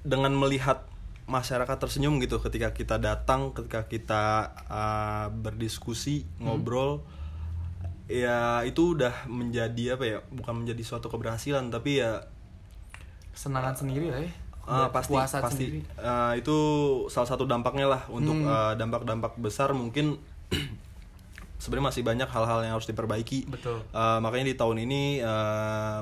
dengan 0.00 0.32
melihat 0.32 0.88
masyarakat 1.28 1.76
tersenyum 1.76 2.18
gitu 2.24 2.40
ketika 2.40 2.72
kita 2.72 2.96
datang 2.96 3.52
ketika 3.52 3.84
kita 3.84 4.24
eh, 4.66 5.26
berdiskusi 5.30 6.24
ngobrol 6.40 7.04
ya 8.10 8.66
itu 8.66 8.98
udah 8.98 9.28
menjadi 9.30 9.94
apa 9.94 10.04
ya 10.08 10.18
bukan 10.34 10.66
menjadi 10.66 10.82
suatu 10.82 11.06
keberhasilan 11.06 11.70
tapi 11.70 12.02
ya 12.02 12.26
Kesenangan 13.30 13.78
sendiri 13.78 14.10
lah 14.10 14.20
ya. 14.26 14.32
Ah, 14.70 14.88
pasti 14.88 15.10
Puasa 15.12 15.38
pasti 15.38 15.64
sendiri. 15.66 15.80
Eh, 15.96 16.32
itu 16.38 16.56
salah 17.06 17.26
satu 17.26 17.44
dampaknya 17.44 17.86
lah 17.86 18.02
untuk 18.08 18.34
Hmm. 18.34 18.46
eh, 18.46 18.72
dampak-dampak 18.76 19.34
besar 19.36 19.70
mungkin 19.72 20.16
sebenarnya 21.58 21.86
masih 21.88 22.02
banyak 22.02 22.26
hal-hal 22.26 22.58
yang 22.62 22.74
harus 22.74 22.86
diperbaiki 22.86 23.44
Betul. 23.46 23.82
Eh, 23.84 24.18
makanya 24.18 24.46
di 24.46 24.56
tahun 24.56 24.76
ini 24.80 25.02
eh, 25.18 25.98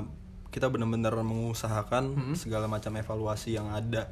kita 0.49 0.65
benar-benar 0.65 1.13
Hmm. 1.13 1.25
mengusahakan 1.25 2.03
segala 2.33 2.65
macam 2.65 2.93
evaluasi 2.93 3.53
yang 3.53 3.69
ada 3.69 4.09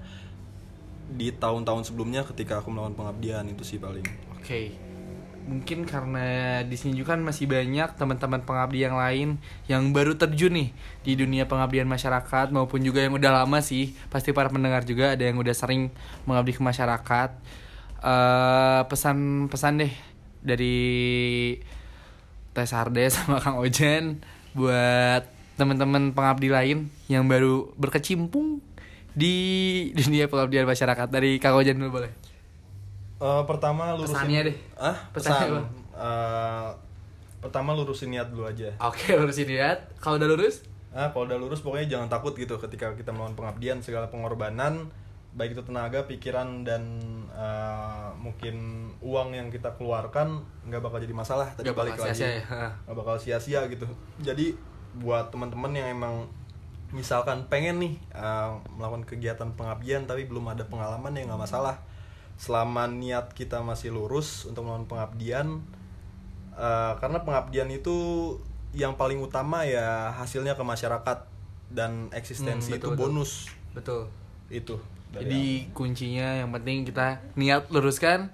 di 1.07 1.31
tahun-tahun 1.31 1.87
sebelumnya 1.87 2.21
ketika 2.23 2.59
aku 2.59 2.67
melakukan 2.67 2.93
pengabdian 2.95 3.47
itu 3.47 3.63
sih 3.63 3.77
paling 3.77 4.03
Oke. 4.35 4.75
Mungkin 5.47 5.87
karena 5.87 6.59
di 6.67 6.75
sini 6.75 6.99
juga 6.99 7.15
kan 7.15 7.23
masih 7.23 7.47
banyak 7.47 7.95
teman-teman 7.95 8.43
pengabdi 8.43 8.83
yang 8.83 8.99
lain 8.99 9.39
yang 9.71 9.95
baru 9.95 10.19
terjun 10.19 10.51
nih 10.51 10.69
di 11.07 11.15
dunia 11.15 11.47
pengabdian 11.47 11.87
masyarakat 11.87 12.51
maupun 12.51 12.83
juga 12.83 12.99
yang 12.99 13.15
udah 13.15 13.43
lama 13.43 13.63
sih. 13.63 13.95
Pasti 14.11 14.35
para 14.35 14.51
pendengar 14.51 14.83
juga 14.83 15.15
ada 15.15 15.23
yang 15.23 15.39
udah 15.39 15.55
sering 15.55 15.87
mengabdi 16.27 16.51
ke 16.51 16.61
masyarakat. 16.63 17.29
eh 17.97 18.81
pesan-pesan 18.85 19.73
deh 19.81 19.93
dari 20.43 20.77
Tes 22.53 22.71
Arde 22.75 23.09
sama 23.15 23.41
Kang 23.41 23.57
Ojan 23.57 24.21
buat 24.51 25.25
teman-teman 25.57 26.13
pengabdi 26.13 26.53
lain 26.53 26.93
yang 27.09 27.25
baru 27.25 27.73
berkecimpung 27.79 28.61
di 29.17 29.35
dunia 29.97 30.29
pengabdian 30.29 30.69
masyarakat 30.69 31.07
dari 31.09 31.41
Kang 31.41 31.57
Ojan 31.57 31.81
dulu 31.81 32.01
boleh. 32.03 32.26
Eh, 33.17 33.43
pertama 33.49 33.97
lurusin 33.97 34.13
Pesannya 34.13 34.41
deh. 34.53 34.57
ah 34.77 34.97
pesan? 35.09 35.57
Eh, 35.97 36.69
pertama 37.37 37.73
lurusin 37.73 38.13
niat 38.13 38.29
dulu 38.29 38.45
aja 38.45 38.69
Oke, 38.77 39.17
lurusin 39.17 39.49
lihat. 39.49 39.77
Kalau 39.97 40.21
udah 40.21 40.29
lurus, 40.29 40.61
Ah, 40.89 41.09
kalau 41.13 41.29
udah 41.29 41.37
lurus 41.37 41.61
pokoknya 41.61 41.97
jangan 41.97 42.09
takut 42.09 42.33
gitu 42.33 42.57
ketika 42.57 42.89
kita 42.93 43.13
melakukan 43.13 43.37
pengabdian 43.37 43.77
segala 43.81 44.09
pengorbanan 44.09 44.89
baik 45.37 45.53
itu 45.53 45.61
tenaga, 45.61 46.01
pikiran 46.09 46.65
dan 46.65 46.81
eh, 47.29 48.09
mungkin 48.17 48.55
uang 49.01 49.33
yang 49.33 49.53
kita 49.53 49.69
keluarkan 49.77 50.41
nggak 50.65 50.81
bakal 50.81 50.97
jadi 50.97 51.13
masalah. 51.13 51.45
Tadi 51.53 51.69
Nggak 51.69 51.77
balik 51.77 51.93
bakal 51.93 52.09
lagi 52.09 52.21
ya. 52.21 52.41
Nggak 52.85 52.97
bakal 52.97 53.15
sia-sia 53.21 53.61
gitu. 53.69 53.85
Jadi 54.17 54.57
buat 54.97 55.29
teman-teman 55.29 55.69
yang 55.73 55.93
emang 55.93 56.25
misalkan 56.89 57.45
pengen 57.49 57.77
nih 57.77 57.93
eh, 58.13 58.49
melakukan 58.73 59.05
kegiatan 59.05 59.49
pengabdian 59.53 60.05
tapi 60.05 60.25
belum 60.25 60.49
ada 60.49 60.65
pengalaman 60.65 61.13
ya 61.13 61.29
nggak 61.29 61.41
masalah. 61.45 61.77
Selama 62.37 62.85
niat 62.87 63.33
kita 63.33 63.59
masih 63.61 63.89
lurus 63.91 64.45
untuk 64.45 64.63
melakukan 64.63 64.87
pengabdian, 64.87 65.47
Eh, 66.57 66.93
karena 66.97 67.21
pengabdian 67.21 67.69
itu 67.69 67.93
yang 68.73 68.97
paling 68.97 69.21
utama 69.21 69.61
ya 69.61 70.09
hasilnya 70.11 70.57
ke 70.57 70.65
masyarakat 70.65 71.29
dan 71.69 72.09
eksistensi 72.09 72.73
Hmm, 72.73 72.81
itu 72.81 72.89
betul, 72.89 72.97
betul. 72.97 72.97
bonus 72.97 73.31
betul. 73.71 74.01
itu 74.49 74.75
Jadi 75.13 75.69
kuncinya 75.71 76.33
yang 76.35 76.49
penting 76.49 76.81
kita 76.81 77.21
niat 77.35 77.69
luruskan, 77.69 78.33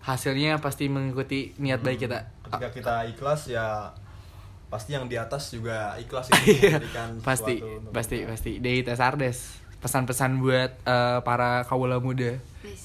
hasilnya 0.00 0.62
pasti 0.62 0.86
mengikuti 0.86 1.58
niat 1.58 1.82
baik 1.82 2.06
kita. 2.06 2.30
ketika 2.46 2.68
kita 2.70 2.94
ikhlas 3.10 3.50
ya 3.50 3.90
pasti 4.66 4.94
yang 4.94 5.10
di 5.10 5.18
atas 5.18 5.50
juga 5.50 5.98
ikhlas 5.98 6.30
itu 6.30 6.62
Iya, 6.62 6.78
pasti, 7.20 7.54
pasti, 7.90 8.16
kita. 8.22 8.30
pasti. 8.30 8.50
Dari 8.58 8.80
Tes 8.82 9.02
Ardes, 9.02 9.38
pesan-pesan 9.78 10.38
buat 10.38 10.70
eh, 10.82 11.18
para 11.22 11.66
kaula 11.66 11.98
muda 11.98 12.38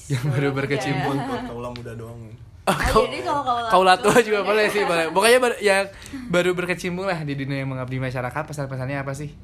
yang 0.08 0.22
kaula 0.22 0.32
baru 0.32 0.48
berkecimpung. 0.52 1.16
ya. 1.16 1.24
Kalau 1.24 1.42
kaulah 1.48 1.72
muda 1.72 1.92
doang 1.94 2.20
Ah, 2.62 2.78
jadi 2.78 3.26
kalau 3.26 3.42
kalau 3.42 3.66
Kaula 3.66 3.94
tua 3.98 4.22
juga 4.22 4.46
boleh 4.46 4.70
sih, 4.70 4.86
boleh. 4.86 5.10
Pokoknya 5.10 5.38
bar- 5.42 5.58
yang 5.58 5.82
baru 6.30 6.54
berkecimpung 6.54 7.10
lah 7.10 7.18
di 7.26 7.34
dunia 7.34 7.58
yang 7.58 7.74
mengabdi 7.74 7.98
masyarakat, 7.98 8.42
pesan-pesannya 8.46 9.02
apa 9.02 9.10
sih? 9.18 9.34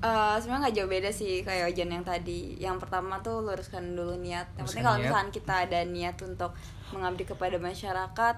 Eh, 0.00 0.34
sebenarnya 0.36 0.68
nggak 0.68 0.76
jauh 0.76 0.88
beda 0.88 1.10
sih 1.10 1.40
kayak 1.40 1.72
Ojan 1.72 1.88
yang 1.88 2.04
tadi. 2.04 2.56
Yang 2.56 2.84
pertama 2.84 3.20
tuh 3.20 3.40
luruskan 3.40 3.96
dulu 3.96 4.16
niat. 4.16 4.44
Yang 4.56 4.66
penting 4.72 4.84
kalau 4.84 4.98
misalkan 5.00 5.28
kita 5.32 5.54
ada 5.64 5.80
niat 5.84 6.16
untuk 6.20 6.52
mengabdi 6.92 7.24
kepada 7.24 7.56
masyarakat, 7.56 8.36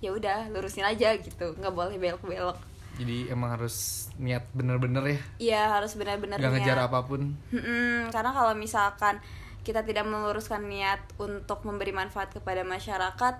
ya 0.00 0.10
udah 0.12 0.52
lurusin 0.52 0.84
aja 0.84 1.16
gitu. 1.16 1.56
Nggak 1.56 1.72
boleh 1.72 1.96
belok-belok. 1.96 2.56
Jadi 2.92 3.32
emang 3.32 3.56
harus 3.56 4.08
niat 4.16 4.44
bener-bener 4.52 5.04
ya. 5.06 5.18
Iya 5.40 5.62
harus 5.80 5.96
benar-benar 5.96 6.36
Gak 6.36 6.60
ngejar 6.60 6.76
apa 6.76 7.00
pun. 7.04 7.32
Mm-mm, 7.48 8.12
karena 8.12 8.32
kalau 8.32 8.52
misalkan 8.52 9.16
kita 9.62 9.86
tidak 9.86 10.06
meluruskan 10.06 10.66
niat 10.66 11.02
untuk 11.18 11.62
memberi 11.62 11.94
manfaat 11.94 12.34
kepada 12.34 12.66
masyarakat, 12.66 13.34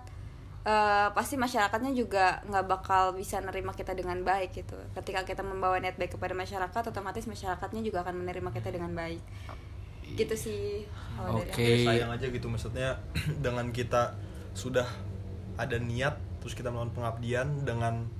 eh, 0.62 1.08
pasti 1.10 1.34
masyarakatnya 1.34 1.92
juga 1.94 2.40
nggak 2.46 2.66
bakal 2.70 3.14
bisa 3.18 3.42
nerima 3.42 3.74
kita 3.74 3.92
dengan 3.92 4.22
baik 4.22 4.54
gitu. 4.54 4.78
Ketika 4.94 5.26
kita 5.26 5.42
membawa 5.42 5.82
niat 5.82 5.98
baik 5.98 6.14
kepada 6.18 6.34
masyarakat, 6.34 6.82
otomatis 6.94 7.26
masyarakatnya 7.26 7.82
juga 7.82 8.06
akan 8.06 8.22
menerima 8.22 8.50
kita 8.54 8.70
dengan 8.70 8.94
baik. 8.94 9.22
Gitu 10.14 10.34
sih. 10.38 10.86
Oke. 11.18 11.82
Ya, 11.82 11.94
sayang 11.94 12.10
aja 12.14 12.26
gitu 12.30 12.46
maksudnya 12.46 13.02
dengan 13.44 13.74
kita 13.74 14.14
sudah 14.54 14.86
ada 15.58 15.76
niat 15.76 16.16
terus 16.42 16.58
kita 16.58 16.74
melakukan 16.74 16.98
pengabdian 16.98 17.62
dengan 17.62 18.10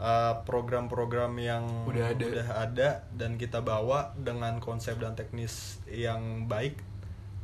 uh, 0.00 0.40
program-program 0.48 1.36
yang 1.36 1.64
Udah 1.84 2.14
ada. 2.14 2.26
ada 2.64 2.88
dan 3.12 3.36
kita 3.36 3.60
bawa 3.60 4.16
dengan 4.16 4.58
konsep 4.58 4.96
dan 4.98 5.12
teknis 5.12 5.78
yang 5.86 6.48
baik 6.48 6.80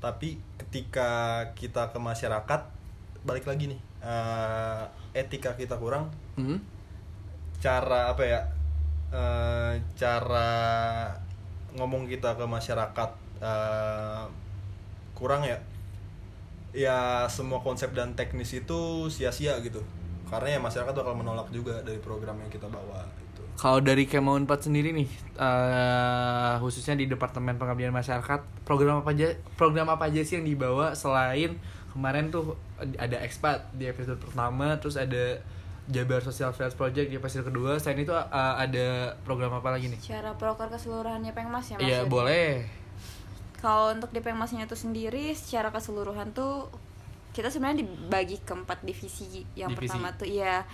tapi 0.01 0.41
ketika 0.57 1.45
kita 1.55 1.93
ke 1.93 1.99
masyarakat 2.01 2.61
balik 3.21 3.45
lagi 3.45 3.77
nih 3.77 3.81
uh, 4.01 4.89
etika 5.13 5.55
kita 5.55 5.77
kurang. 5.77 6.09
Hmm? 6.41 6.61
cara 7.61 8.09
apa 8.09 8.25
ya 8.25 8.41
eh, 9.13 9.73
cara 9.95 10.51
ngomong 11.77 12.09
kita 12.09 12.35
ke 12.35 12.45
masyarakat 12.49 13.11
eh, 13.45 14.25
kurang 15.13 15.45
ya? 15.45 15.61
Ya 16.73 17.27
semua 17.29 17.61
konsep 17.61 17.93
dan 17.93 18.17
teknis 18.17 18.57
itu 18.57 19.07
sia-sia 19.13 19.61
gitu. 19.61 19.85
Karena 20.31 20.57
ya 20.57 20.61
masyarakat 20.63 20.95
bakal 20.97 21.15
menolak 21.19 21.53
juga 21.53 21.83
dari 21.85 22.01
program 22.01 22.39
yang 22.41 22.51
kita 22.51 22.67
bawa 22.71 23.05
Kalau 23.61 23.85
dari 23.85 24.09
Kema 24.09 24.41
Unpad 24.41 24.73
sendiri 24.73 24.89
nih, 24.97 25.05
eh, 25.37 26.53
khususnya 26.65 26.97
di 26.97 27.05
Departemen 27.05 27.61
Pengabdian 27.61 27.93
Masyarakat, 27.93 28.65
program 28.65 29.05
apa 29.05 29.13
aja 29.13 29.37
program 29.61 29.93
apa 29.93 30.09
aja 30.09 30.25
sih 30.25 30.41
yang 30.41 30.49
dibawa 30.49 30.97
selain 30.97 31.61
kemarin 31.93 32.33
tuh 32.33 32.57
ada 32.97 33.21
expat 33.21 33.69
di 33.77 33.85
episode 33.85 34.17
pertama, 34.17 34.81
terus 34.81 34.97
ada 34.97 35.45
Jabar 35.93 36.25
Social 36.25 36.57
Affairs 36.57 36.73
Project 36.73 37.13
di 37.13 37.21
episode 37.21 37.45
kedua. 37.45 37.77
Selain 37.77 38.01
itu 38.01 38.17
eh, 38.17 38.25
ada 38.33 39.13
program 39.29 39.53
apa 39.53 39.77
lagi 39.77 39.93
nih? 39.93 40.01
Cara 40.01 40.33
proker 40.41 40.73
keseluruhannya 40.73 41.37
Pengmas 41.37 41.69
ya 41.69 41.77
Mas? 41.77 41.85
Iya 41.85 42.01
Jadi, 42.01 42.09
boleh. 42.09 42.65
Kalau 43.61 43.93
untuk 43.93 44.09
di 44.09 44.25
Pengmasnya 44.25 44.65
itu 44.65 44.73
sendiri 44.73 45.37
secara 45.37 45.69
keseluruhan 45.69 46.33
tuh 46.33 46.73
kita 47.37 47.53
sebenarnya 47.53 47.85
dibagi 47.85 48.41
ke 48.41 48.57
empat 48.57 48.83
divisi. 48.89 49.45
Yang 49.53 49.77
Divisi. 49.77 49.93
pertama 49.93 50.09
tuh 50.17 50.27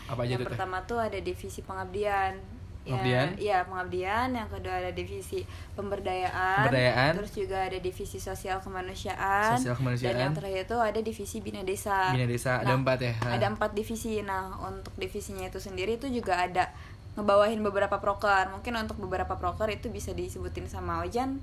Apa 0.06 0.20
aja 0.22 0.30
yang 0.30 0.38
tuh, 0.38 0.46
Teh? 0.46 0.50
pertama 0.54 0.76
tuh 0.86 0.98
ada 1.02 1.18
divisi 1.18 1.60
pengabdian. 1.66 2.55
Ya, 2.86 2.94
Pengabdian? 2.94 3.28
Iya, 3.34 3.58
pengabdian. 3.66 4.28
Yang 4.38 4.48
kedua 4.54 4.74
ada 4.78 4.90
divisi 4.94 5.42
pemberdayaan. 5.74 6.70
Pemberdayaan. 6.70 7.12
Terus 7.18 7.32
juga 7.34 7.58
ada 7.66 7.78
divisi 7.82 8.18
sosial 8.22 8.62
kemanusiaan. 8.62 9.58
Sosial 9.58 9.74
kemanusiaan. 9.74 10.14
Dan 10.14 10.22
yang 10.22 10.34
terakhir 10.38 10.70
itu 10.70 10.76
ada 10.78 11.00
divisi 11.02 11.36
bina 11.42 11.66
desa. 11.66 12.14
Bina 12.14 12.30
desa, 12.30 12.62
ada 12.62 12.78
empat 12.78 12.98
ya? 13.02 13.12
Ha. 13.26 13.42
Ada 13.42 13.46
empat 13.50 13.74
divisi. 13.74 14.22
Nah, 14.22 14.54
untuk 14.62 14.94
divisinya 14.94 15.50
itu 15.50 15.58
sendiri 15.58 15.98
itu 15.98 16.06
juga 16.14 16.38
ada 16.38 16.70
ngebawahin 17.18 17.58
beberapa 17.58 17.98
proker. 17.98 18.54
Mungkin 18.54 18.78
untuk 18.78 19.02
beberapa 19.02 19.34
proker 19.34 19.66
itu 19.74 19.90
bisa 19.90 20.14
disebutin 20.14 20.70
sama 20.70 21.02
Ojan. 21.02 21.42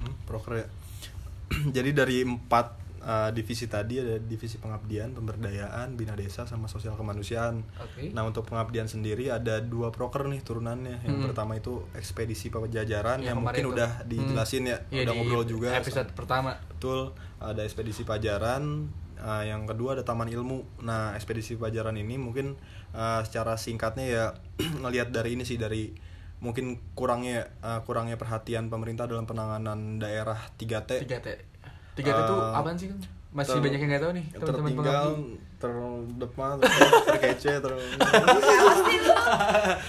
Hmm, 0.00 0.16
proker 0.24 0.64
ya 0.64 0.66
jadi 1.76 1.90
dari 1.92 2.24
empat 2.24 2.79
uh, 3.00 3.28
divisi 3.30 3.64
tadi 3.64 3.96
ada 3.96 4.16
divisi 4.16 4.56
pengabdian 4.56 5.12
pemberdayaan 5.12 5.92
bina 5.92 6.12
desa 6.12 6.44
sama 6.44 6.66
sosial 6.66 6.94
kemanusiaan 6.94 7.64
Oke. 7.76 8.08
Nah 8.10 8.22
untuk 8.22 8.44
pengabdian 8.44 8.86
sendiri 8.86 9.28
ada 9.28 9.58
dua 9.58 9.88
proker 9.88 10.26
nih 10.26 10.40
turunannya. 10.40 11.00
Yang 11.00 11.14
Hmm. 11.14 11.26
pertama 11.26 11.52
itu 11.54 11.84
ekspedisi 11.92 12.48
pajajaran 12.48 13.18
Yang 13.18 13.26
yang, 13.26 13.38
mungkin 13.38 13.64
tuh. 13.64 13.72
udah 13.74 13.90
dijelasin 14.04 14.64
ya, 14.64 14.78
Iya, 14.88 15.02
udah 15.02 15.12
di 15.12 15.18
ngobrol 15.18 15.44
juga. 15.44 15.68
Episode 15.74 16.10
pertama. 16.12 16.56
Betul. 16.68 17.12
Ada 17.36 17.62
ekspedisi 17.62 18.02
pajaran. 18.02 18.88
uh, 19.16 19.44
yang 19.44 19.64
kedua 19.64 19.92
ada 19.92 20.02
taman 20.02 20.26
ilmu. 20.26 20.80
Nah 20.80 21.12
ekspedisi 21.12 21.52
pajaran 21.54 21.92
ini 21.94 22.16
mungkin 22.16 22.56
uh, 22.90 23.20
secara 23.20 23.56
singkatnya 23.56 24.06
ya 24.06 24.24
ngelihat 24.80 25.08
dari 25.10 25.36
ini 25.36 25.44
sih 25.44 25.56
dari 25.56 25.92
mungkin 26.38 26.80
kurangnya 26.94 27.52
uh, 27.60 27.84
kurangnya 27.84 28.16
perhatian 28.16 28.68
pemerintah 28.68 29.04
dalam 29.04 29.28
penanganan 29.28 29.98
daerah 29.98 30.40
3T. 30.54 31.04
3T. 31.04 31.28
3T 31.92 32.08
itu 32.08 32.34
Eh, 32.34 32.54
apaan 32.54 32.74
sih 32.74 32.88
kan? 32.88 32.98
Masih 33.30 33.52
ter- 33.52 33.62
banyak 33.62 33.78
yang 33.78 33.90
nggak 33.90 34.02
tahu 34.02 34.12
nih 34.12 34.24
teman-teman 34.28 34.50
tertinggal 34.66 35.04
pengabdi. 35.06 35.34
terdepan 35.60 36.54
terkece 37.08 37.52
ter 37.56 37.72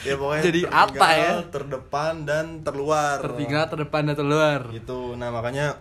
ya 0.04 0.16
pokoknya 0.16 0.44
Jadi 0.44 0.62
apa 0.68 1.08
ya? 1.12 1.32
terdepan 1.48 2.14
dan 2.22 2.46
terluar 2.60 3.18
Tertinggal, 3.20 3.64
terdepan 3.68 4.02
dan 4.04 4.16
terluar. 4.16 4.60
gitu 4.70 5.16
nah 5.16 5.30
makanya 5.30 5.78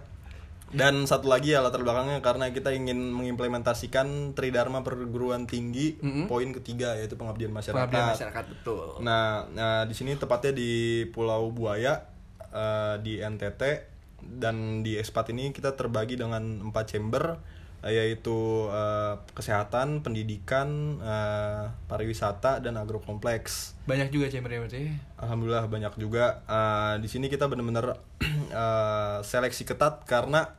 dan 0.70 1.02
satu 1.02 1.26
lagi 1.26 1.50
ya 1.50 1.59
latar 1.59 1.83
belakangnya 1.83 2.22
karena 2.22 2.48
kita 2.48 2.70
ingin 2.70 3.11
mengimplementasikan 3.11 4.06
tridharma 4.33 4.80
perguruan 4.80 5.42
tinggi 5.44 5.98
Mm-mm. 5.98 6.30
poin 6.30 6.46
ketiga 6.54 6.94
yaitu 6.94 7.12
pengabdian 7.14 7.50
masyarakat 7.50 7.90
Pengabdian 7.90 8.14
masyarakat 8.14 8.44
betul. 8.48 8.87
Nah, 9.00 9.50
nah 9.50 9.83
di 9.83 9.92
sini 9.92 10.14
tepatnya 10.14 10.54
di 10.54 10.70
Pulau 11.06 11.50
Buaya 11.50 12.06
eh, 12.46 12.94
di 13.00 13.18
NTT 13.18 13.89
dan 14.24 14.85
di 14.85 14.96
Expat 14.96 15.33
ini 15.33 15.50
kita 15.50 15.74
terbagi 15.74 16.16
dengan 16.20 16.70
empat 16.70 16.85
chamber 16.90 17.40
yaitu 17.80 18.68
eh, 18.68 19.16
kesehatan, 19.33 20.04
pendidikan, 20.04 21.00
eh, 21.00 21.72
pariwisata 21.88 22.61
dan 22.61 22.76
agrokompleks. 22.76 23.72
Banyak 23.88 24.12
juga 24.12 24.28
chambernya 24.28 24.61
berarti. 24.68 24.92
Alhamdulillah 25.16 25.64
banyak 25.64 25.94
juga. 25.96 26.44
Eh, 26.44 26.94
di 27.00 27.09
sini 27.09 27.33
kita 27.33 27.48
benar-benar 27.48 27.96
eh, 28.52 29.18
seleksi 29.24 29.64
ketat 29.64 30.04
karena 30.04 30.52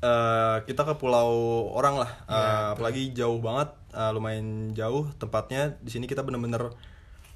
eh, 0.00 0.56
kita 0.64 0.82
ke 0.88 0.94
pulau 0.96 1.68
orang 1.76 2.00
lah, 2.00 2.10
Eh, 2.24 2.34
Ya, 2.34 2.72
apalagi 2.72 3.12
jauh 3.12 3.38
banget, 3.44 3.68
eh, 3.92 4.10
lumayan 4.16 4.72
jauh 4.72 5.12
tempatnya. 5.20 5.76
Di 5.84 5.92
sini 5.92 6.08
kita 6.08 6.24
benar-benar 6.24 6.72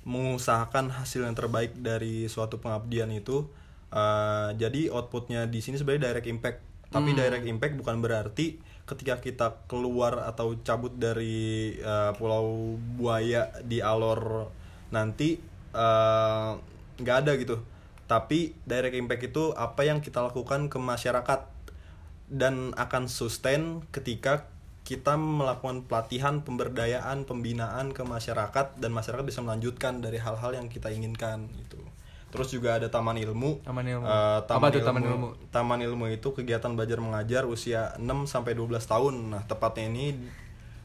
mengusahakan 0.06 0.94
hasil 0.96 1.26
yang 1.26 1.34
terbaik 1.36 1.76
dari 1.76 2.24
suatu 2.30 2.56
pengabdian 2.56 3.10
itu. 3.12 3.52
Eh, 3.86 4.50
jadi 4.58 4.90
outputnya 4.90 5.46
di 5.46 5.62
sini 5.62 5.78
sebenarnya 5.78 6.10
direct 6.10 6.26
impact. 6.26 6.58
Tapi 6.90 7.10
Hmm. 7.14 7.18
direct 7.18 7.46
impact 7.46 7.74
bukan 7.78 8.02
berarti 8.02 8.58
ketika 8.86 9.18
kita 9.18 9.46
keluar 9.66 10.22
atau 10.26 10.54
cabut 10.62 10.94
dari 10.94 11.74
eh, 11.78 12.10
Pulau 12.18 12.78
Buaya 12.98 13.50
di 13.62 13.78
Alor 13.82 14.50
nanti 14.90 15.38
eh, 15.76 16.50
nggak 16.98 17.16
ada 17.26 17.32
gitu. 17.38 17.62
Tapi 18.06 18.54
direct 18.64 18.94
impact 18.94 19.22
itu 19.34 19.50
apa 19.54 19.82
yang 19.82 19.98
kita 20.02 20.22
lakukan 20.22 20.70
ke 20.70 20.78
masyarakat 20.78 21.40
dan 22.26 22.74
akan 22.74 23.06
sustain 23.06 23.86
ketika 23.94 24.50
kita 24.86 25.18
melakukan 25.18 25.82
pelatihan, 25.90 26.46
pemberdayaan, 26.46 27.26
pembinaan 27.26 27.90
ke 27.90 28.06
masyarakat 28.06 28.78
dan 28.78 28.90
masyarakat 28.94 29.26
bisa 29.26 29.42
melanjutkan 29.42 29.98
dari 29.98 30.22
hal-hal 30.22 30.54
yang 30.54 30.70
kita 30.70 30.94
inginkan 30.94 31.50
gitu. 31.58 31.82
Terus 32.36 32.50
juga 32.50 32.70
ada 32.74 32.86
taman 32.86 33.16
ilmu. 33.16 33.60
Taman 33.60 33.84
ilmu. 33.84 34.04
Eh, 34.04 34.38
Apa 34.44 34.66
tuh 34.68 34.80
taman 34.80 35.02
ilmu? 35.02 35.28
Taman 35.48 35.80
ilmu 35.82 36.04
itu 36.08 36.28
kegiatan 36.30 36.70
belajar 36.70 36.98
mengajar 36.98 37.42
usia 37.44 37.96
6 37.96 38.04
sampai 38.24 38.52
12 38.52 38.84
tahun. 38.84 39.14
Nah, 39.30 39.42
tepatnya 39.42 39.88
ini 39.88 40.06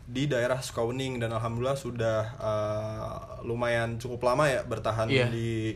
di 0.03 0.25
daerah 0.25 0.59
Sukauning 0.59 1.17
dan 1.17 1.31
alhamdulillah 1.31 1.75
sudah 1.75 2.19
eh, 2.33 3.15
lumayan 3.43 3.95
cukup 3.95 4.23
lama 4.25 4.43
ya 4.45 4.63
bertahan 4.63 5.07
Iya. 5.07 5.27
di 5.27 5.75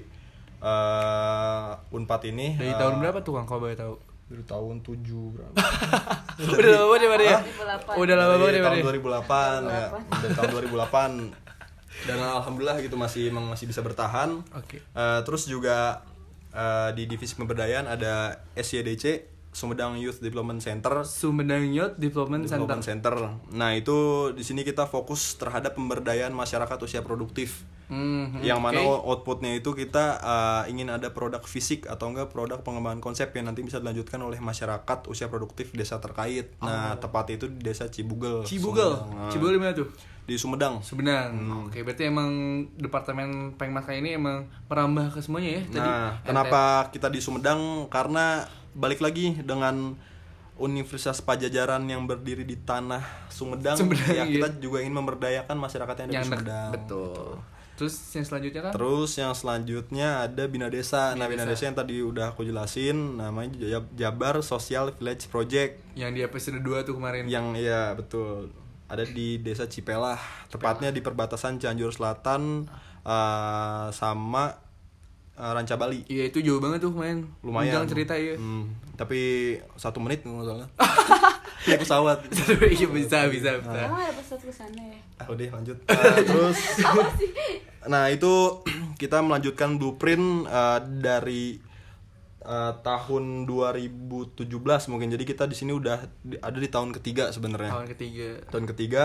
eh, 0.58 1.70
Unpad 1.92 2.22
ini. 2.26 2.56
Dari 2.56 2.68
Eh, 2.68 2.76
tahun 2.76 2.98
berapa 2.98 3.20
tuh 3.22 3.34
Kang 3.34 3.46
kalau 3.46 3.62
boleh 3.62 3.76
tahu? 3.76 3.96
Dari 4.26 4.42
tahun 4.42 4.82
7 4.82 5.06
berapa? 5.32 5.54
Udah 6.52 6.70
lama 6.74 6.86
banget 6.90 7.02
ya 7.06 7.08
ya? 7.22 7.38
2008. 7.46 8.02
Udah 8.02 8.16
lama 8.18 8.34
banget 8.34 8.46
dari 8.46 8.58
ya 8.58 8.66
tahun 8.66 8.78
Mari? 8.82 9.00
2008 9.06 9.62
ya. 9.70 9.88
Dari 10.18 10.34
tahun 10.34 10.50
2008. 10.50 11.55
Dan 12.06 12.22
alhamdulillah 12.22 12.80
gitu 12.86 12.96
masih 12.96 13.34
emang 13.34 13.50
masih 13.50 13.66
bisa 13.66 13.82
bertahan. 13.82 14.42
Oke. 14.54 14.82
Eh, 14.82 15.20
terus 15.26 15.50
juga 15.50 16.06
eh, 16.54 16.90
di 16.94 17.10
divisi 17.10 17.34
pemberdayaan 17.34 17.90
ada 17.90 18.46
SYDC 18.54 19.36
Sumedang 19.56 19.96
Youth 19.96 20.20
Development 20.20 20.60
Center 20.60 21.08
Sumedang 21.08 21.72
Youth 21.72 21.96
Development 21.96 22.44
Center. 22.44 22.68
Development 22.68 22.84
Center. 22.84 23.16
Nah, 23.56 23.72
itu 23.72 24.30
di 24.36 24.44
sini 24.44 24.68
kita 24.68 24.84
fokus 24.84 25.40
terhadap 25.40 25.80
pemberdayaan 25.80 26.36
masyarakat 26.36 26.76
usia 26.84 27.00
produktif. 27.00 27.64
Hmm, 27.86 28.42
yang 28.42 28.58
mana 28.66 28.82
oke. 28.82 29.06
outputnya 29.06 29.62
itu 29.62 29.70
kita 29.78 30.18
uh, 30.18 30.64
ingin 30.66 30.90
ada 30.90 31.14
produk 31.14 31.40
fisik 31.46 31.86
atau 31.86 32.10
enggak 32.10 32.34
produk 32.34 32.58
pengembangan 32.66 32.98
konsep 32.98 33.30
yang 33.38 33.46
nanti 33.46 33.62
bisa 33.62 33.78
dilanjutkan 33.78 34.18
oleh 34.26 34.42
masyarakat 34.42 35.06
usia 35.08 35.30
produktif 35.32 35.72
desa 35.72 36.02
terkait. 36.04 36.52
Nah, 36.60 37.00
tepat 37.00 37.38
itu 37.38 37.46
di 37.48 37.64
desa 37.64 37.88
Cibugel. 37.88 38.42
Oh. 38.42 38.44
Cibugel. 38.44 38.92
Nah, 38.92 39.32
Cibugel 39.32 39.56
di 39.56 39.62
mana 39.62 39.72
tuh? 39.72 39.88
Di 40.26 40.36
Sumedang. 40.36 40.82
Sebenarnya, 40.82 41.30
oke 41.70 41.86
berarti 41.86 42.10
emang 42.10 42.30
departemen 42.76 43.54
Pengmaka 43.56 43.94
ini 43.94 44.18
emang 44.18 44.50
merambah 44.66 45.14
ke 45.14 45.22
semuanya 45.22 45.62
ya 45.62 45.64
tadi. 45.70 45.86
Nah, 45.86 46.10
kenapa 46.26 46.62
kita 46.90 47.14
di 47.14 47.22
Sumedang? 47.22 47.86
Karena 47.94 48.42
balik 48.74 49.06
lagi 49.06 49.38
dengan 49.46 49.94
Universitas 50.56 51.20
Pajajaran 51.22 51.84
yang 51.86 52.08
berdiri 52.08 52.42
di 52.42 52.58
tanah 52.58 53.30
Sumedang, 53.30 53.78
Sumedang, 53.78 54.08
ya 54.18 54.24
iya. 54.26 54.34
kita 54.40 54.48
juga 54.58 54.82
ingin 54.82 54.96
memberdayakan 54.98 55.58
masyarakat 55.60 55.96
yang 56.02 56.08
ada 56.10 56.16
yang 56.16 56.26
di 56.26 56.30
Sumedang. 56.32 56.70
betul. 56.74 57.38
Terus 57.76 57.96
yang 58.16 58.24
selanjutnya 58.24 58.62
kan? 58.64 58.72
Terus 58.72 59.12
yang 59.20 59.34
selanjutnya 59.36 60.08
ada 60.24 60.44
Bina 60.48 60.72
Desa. 60.72 61.12
Nah, 61.12 61.28
Bina 61.28 61.44
Bina 61.44 61.52
Desa. 61.52 61.60
Desa 61.60 61.64
yang 61.68 61.76
tadi 61.76 61.96
udah 62.00 62.32
aku 62.32 62.48
jelasin 62.48 63.20
namanya 63.20 63.52
Jab- 63.60 63.92
Jabar 64.00 64.40
Social 64.42 64.96
Village 64.96 65.28
Project 65.28 65.84
Yang 65.92 66.12
di 66.16 66.22
episode 66.24 66.60
2 66.64 66.88
tuh 66.88 66.96
kemarin. 66.96 67.28
yang 67.28 67.52
ya 67.52 67.92
betul 67.92 68.48
ada 68.86 69.04
di 69.06 69.42
Desa 69.42 69.66
Cipelah, 69.66 70.20
tepatnya 70.54 70.94
di 70.94 71.02
perbatasan 71.02 71.58
Cianjur 71.58 71.90
Selatan 71.90 72.70
eh, 73.02 73.88
sama 73.90 74.54
eh, 75.38 75.52
Ranca 75.52 75.76
Bali. 75.78 76.06
Iya 76.06 76.30
itu 76.30 76.46
jauh 76.46 76.62
banget 76.62 76.86
tuh 76.86 76.94
main. 76.94 77.26
Lumayan. 77.42 77.82
Jangan 77.82 77.90
cerita 77.90 78.14
ya. 78.14 78.38
Hmm, 78.38 78.70
tapi 78.94 79.54
satu 79.78 79.98
menit 79.98 80.22
nggak 80.22 80.46
salah. 80.46 80.68
Naik 81.66 81.82
pesawat. 81.82 82.18
Iya 82.78 82.88
bisa 82.94 83.26
bisa 83.26 83.50
bisa. 83.58 83.80
Emang 83.90 84.02
ada 84.06 84.14
pesawat 84.14 84.42
ke 84.46 84.54
sana 84.54 84.82
ya? 84.86 85.00
Ah, 85.18 85.28
udah 85.34 85.50
lanjut. 85.50 85.78
Eh, 85.90 86.16
terus 86.22 86.58
Nah, 87.92 88.10
itu 88.10 88.34
kita 89.02 89.22
melanjutkan 89.22 89.78
blueprint 89.82 90.46
eh, 90.46 90.80
dari 91.02 91.58
eh, 92.46 92.74
tahun 92.86 93.50
2017 93.50 94.46
mungkin. 94.94 95.10
Jadi 95.10 95.24
kita 95.26 95.50
di 95.50 95.56
sini 95.58 95.74
udah 95.74 95.98
ada 96.40 96.58
di 96.62 96.70
tahun 96.70 96.94
ketiga 96.96 97.34
sebenarnya. 97.34 97.74
Tahun 97.74 97.90
ketiga. 97.90 98.28
Tahun 98.48 98.66
ketiga 98.70 99.04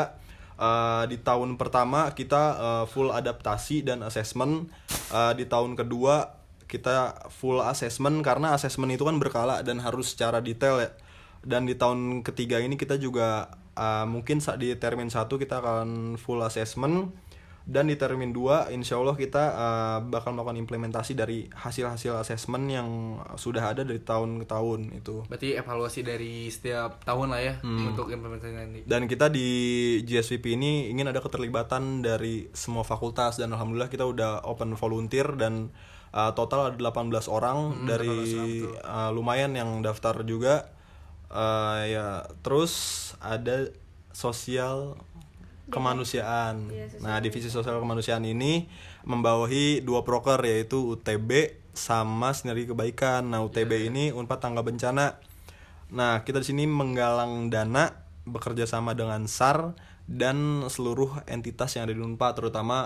eh, 0.61 1.05
di 1.09 1.17
tahun 1.19 1.57
pertama 1.57 2.13
kita 2.13 2.43
eh, 2.55 2.85
full 2.87 3.11
adaptasi 3.11 3.83
dan 3.83 4.05
assessment. 4.05 4.69
Eh, 5.11 5.33
di 5.41 5.49
tahun 5.49 5.75
kedua 5.75 6.37
kita 6.71 7.27
full 7.35 7.59
assessment 7.67 8.23
karena 8.23 8.55
assessment 8.55 8.95
itu 8.95 9.03
kan 9.03 9.19
berkala 9.19 9.67
dan 9.67 9.83
harus 9.83 10.15
secara 10.15 10.39
detail 10.39 10.79
ya. 10.79 10.91
Dan 11.41 11.65
di 11.65 11.75
tahun 11.75 12.21
ketiga 12.21 12.61
ini 12.61 12.77
kita 12.77 13.01
juga 13.01 13.49
eh, 13.75 14.07
mungkin 14.07 14.39
saat 14.45 14.61
di 14.61 14.71
termin 14.77 15.09
satu 15.09 15.41
kita 15.41 15.59
akan 15.65 16.21
full 16.21 16.45
assessment 16.45 17.17
dan 17.71 17.87
di 17.87 17.95
termin 17.95 18.35
2 18.35 18.75
insya 18.75 18.99
Allah 18.99 19.15
kita 19.15 19.45
eh, 19.55 19.99
bakal 20.11 20.35
melakukan 20.35 20.59
implementasi 20.59 21.15
dari 21.15 21.47
hasil-hasil 21.55 22.19
assessment 22.19 22.67
yang 22.67 22.89
sudah 23.39 23.71
ada 23.71 23.87
dari 23.87 24.03
tahun 24.03 24.43
ke 24.43 24.47
tahun 24.51 24.91
itu. 24.99 25.23
Berarti 25.31 25.55
evaluasi 25.55 26.03
dari 26.03 26.51
setiap 26.51 26.99
tahun 27.07 27.31
lah 27.31 27.41
ya 27.41 27.55
Hmm. 27.63 27.95
untuk 27.95 28.11
implementasi 28.11 28.55
nanti. 28.59 28.81
Dan 28.83 29.07
kita 29.07 29.31
di 29.31 29.47
GSVP 30.03 30.59
ini 30.59 30.91
ingin 30.91 31.07
ada 31.07 31.23
keterlibatan 31.23 32.03
dari 32.03 32.51
semua 32.51 32.83
fakultas 32.83 33.39
dan 33.39 33.55
alhamdulillah 33.55 33.87
kita 33.93 34.03
udah 34.03 34.43
open 34.51 34.75
volunteer 34.75 35.31
dan 35.39 35.71
uh, 36.11 36.35
total 36.35 36.75
ada 36.75 36.79
18 36.91 37.31
orang 37.31 37.87
dari 37.87 38.67
uh, 38.83 39.15
lumayan 39.15 39.55
yang 39.55 39.79
daftar 39.79 40.27
juga. 40.27 40.75
Uh, 41.31 41.87
ya 41.87 42.07
terus 42.43 42.75
ada 43.23 43.71
sosial 44.11 44.99
kemanusiaan. 45.71 46.69
Iya, 46.69 46.87
sosial 46.91 47.03
Nah, 47.07 47.17
divisi 47.23 47.49
sosial 47.49 47.79
kemanusiaan 47.79 48.27
ini 48.27 48.67
membawahi 49.07 49.81
dua 49.81 50.03
proker 50.05 50.43
yaitu 50.45 50.83
UTB 50.99 51.63
sama 51.73 52.35
Sinergi 52.35 52.69
Kebaikan. 52.69 53.31
Nah, 53.31 53.41
UTB 53.47 53.89
ini 53.89 54.11
Unpad 54.11 54.43
Tangga 54.43 54.67
Bencana. 54.67 55.17
Nah, 55.91 56.23
kita 56.27 56.43
di 56.43 56.47
sini 56.53 56.65
menggalang 56.67 57.49
dana 57.49 57.95
bekerja 58.29 58.69
sama 58.69 58.93
dengan 58.93 59.25
SAR 59.27 59.75
dan 60.11 60.67
seluruh 60.67 61.23
entitas 61.31 61.79
yang 61.79 61.87
ada 61.87 61.95
di 61.95 62.03
Unpad 62.03 62.35
terutama 62.35 62.77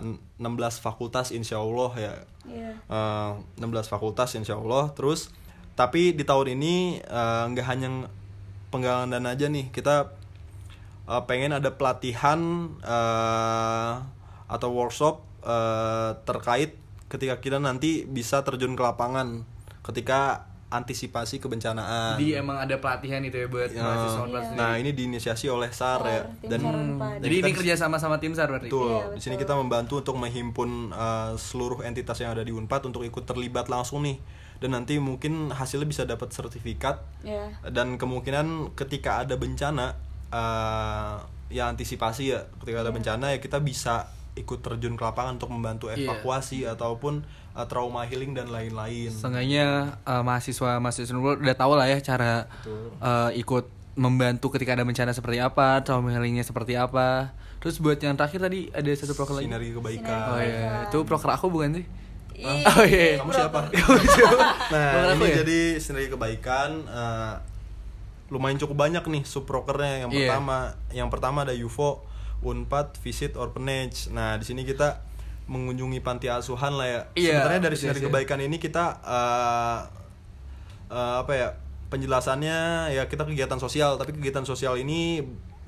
eh, 0.00 0.16
16 0.40 0.80
fakultas 0.80 1.28
insya 1.28 1.60
Allah 1.60 1.92
ya. 2.00 2.14
Iya. 2.48 2.70
Eh, 2.88 3.32
16 3.60 3.92
fakultas 3.92 4.32
insya 4.32 4.56
Allah 4.56 4.88
terus 4.96 5.28
tapi 5.76 6.16
di 6.16 6.24
tahun 6.24 6.56
ini 6.56 7.04
eh, 7.04 7.44
nggak 7.52 7.66
hanya 7.68 8.08
penggalangan 8.72 9.12
dana 9.12 9.36
aja 9.36 9.52
nih 9.52 9.68
kita 9.68 10.16
eh, 11.04 11.22
pengen 11.24 11.52
ada 11.52 11.70
pelatihan 11.72 12.40
eh, 12.82 13.92
atau 14.46 14.68
workshop 14.70 15.22
eh, 15.42 16.10
terkait 16.22 16.76
ketika 17.06 17.38
kita 17.38 17.58
nanti 17.58 18.04
bisa 18.04 18.40
terjun 18.40 18.72
ke 18.72 18.82
lapangan 18.82 19.44
ketika 19.82 20.48
antisipasi 20.72 21.36
kebencanaan. 21.36 22.16
Jadi 22.16 22.32
emang 22.32 22.56
ada 22.56 22.80
pelatihan 22.80 23.20
itu 23.20 23.36
ya 23.36 23.44
buat 23.44 23.68
Ya. 23.68 23.84
mahasiswa 23.84 24.24
Iya. 24.24 24.40
Sendiri. 24.40 24.56
Nah, 24.56 24.72
ini 24.80 24.90
diinisiasi 24.90 25.46
oleh 25.52 25.68
SAR 25.68 26.00
ya. 26.02 26.24
Tim 26.40 26.48
Dan 26.48 26.60
SAR 26.64 26.74
Unpad. 26.74 27.16
Jadi 27.20 27.34
ini 27.36 27.50
kerja 27.52 27.74
sama 27.76 28.00
sama 28.00 28.16
tim 28.16 28.32
SAR 28.32 28.48
berarti. 28.48 28.72
Betul. 28.72 28.88
Iya, 28.88 29.04
Di 29.12 29.20
sini 29.20 29.36
kita 29.36 29.52
membantu 29.52 30.00
untuk 30.00 30.16
menghimpun 30.16 30.70
uh, 30.90 31.36
seluruh 31.36 31.84
entitas 31.84 32.16
yang 32.16 32.32
ada 32.32 32.40
di 32.40 32.56
Unpad 32.56 32.88
untuk 32.88 33.04
ikut 33.04 33.28
terlibat 33.28 33.68
langsung 33.68 34.00
nih. 34.00 34.16
Dan 34.64 34.72
nanti 34.72 34.96
mungkin 34.96 35.52
hasilnya 35.52 35.84
bisa 35.84 36.02
dapat 36.08 36.32
sertifikat 36.32 37.04
Iya. 37.20 37.52
dan 37.68 38.00
kemungkinan 38.00 38.72
ketika 38.72 39.20
ada 39.20 39.36
bencana 39.36 40.00
uh, 40.32 41.20
ya 41.52 41.68
antisipasi 41.68 42.32
ya 42.32 42.48
ketika 42.58 42.80
ada 42.80 42.90
bencana 42.90 43.30
ya 43.30 43.38
kita 43.38 43.60
bisa 43.60 44.08
ikut 44.32 44.64
terjun 44.64 44.96
ke 44.96 45.04
lapangan 45.04 45.36
untuk 45.36 45.52
membantu 45.52 45.92
Iya. 45.92 46.08
evakuasi 46.08 46.64
ataupun 46.64 47.20
uh, 47.52 47.66
trauma 47.68 48.08
healing 48.08 48.32
dan 48.32 48.48
lain-lain. 48.48 49.12
Seenggaknya 49.12 49.92
eh, 50.00 50.22
mahasiswa 50.24 50.80
mahasiswa 50.80 51.12
udah 51.12 51.52
tahu 51.52 51.76
lah 51.76 51.84
ya 51.84 52.00
cara 52.00 52.48
eh, 52.98 53.30
ikut 53.36 53.68
membantu 53.92 54.48
ketika 54.56 54.72
ada 54.72 54.88
bencana 54.88 55.12
seperti 55.12 55.36
apa, 55.36 55.84
trauma 55.84 56.08
healingnya 56.08 56.48
seperti 56.48 56.80
apa. 56.80 57.36
Terus 57.60 57.76
buat 57.76 58.00
yang 58.00 58.16
terakhir 58.16 58.40
tadi 58.40 58.72
ada 58.72 58.88
satu 58.96 59.12
proker 59.12 59.36
lagi. 59.36 59.52
Sinergi 59.52 59.70
kebaikan. 59.76 60.20
Oh 60.32 60.40
iya, 60.40 60.88
itu 60.88 60.98
proker 61.04 61.28
aku 61.28 61.52
bukan 61.52 61.76
sih? 61.76 61.84
Ih, 62.32 62.64
Oh 62.64 62.84
iya. 62.88 63.20
Kamu 63.20 63.30
siapa? 63.30 63.68
Nah, 64.72 65.12
ini 65.12 65.28
ya? 65.28 65.44
jadi 65.44 65.60
sinergi 65.76 66.08
kebaikan 66.08 66.88
eh, 66.88 67.32
lumayan 68.32 68.56
cukup 68.56 68.80
banyak 68.80 69.04
nih 69.04 69.22
sub 69.22 69.44
prokernya. 69.44 70.02
Yang 70.02 70.10
Iya. 70.10 70.18
pertama, 70.24 70.56
yang 70.90 71.08
pertama 71.08 71.38
ada 71.42 71.52
UFO, 71.52 72.00
Unpad, 72.40 72.96
Visit 72.98 73.36
Orphanage. 73.36 74.08
Nah, 74.08 74.34
di 74.34 74.42
sini 74.42 74.64
kita 74.64 75.04
mengunjungi 75.44 76.00
panti 76.00 76.26
asuhan 76.26 76.72
lah 76.72 76.86
ya. 76.86 77.00
Iya, 77.12 77.32
Sebenarnya 77.36 77.60
dari 77.62 77.76
sih. 77.76 77.92
kebaikan 77.92 78.40
ini 78.40 78.56
kita 78.56 78.84
eh, 78.98 79.78
eh, 80.90 81.14
apa 81.20 81.32
ya? 81.32 81.48
Penjelasannya 81.86 82.58
ya 82.90 83.04
kita 83.04 83.22
kegiatan 83.22 83.60
sosial, 83.60 83.94
tapi 83.94 84.16
kegiatan 84.16 84.42
sosial 84.42 84.74
ini 84.74 85.20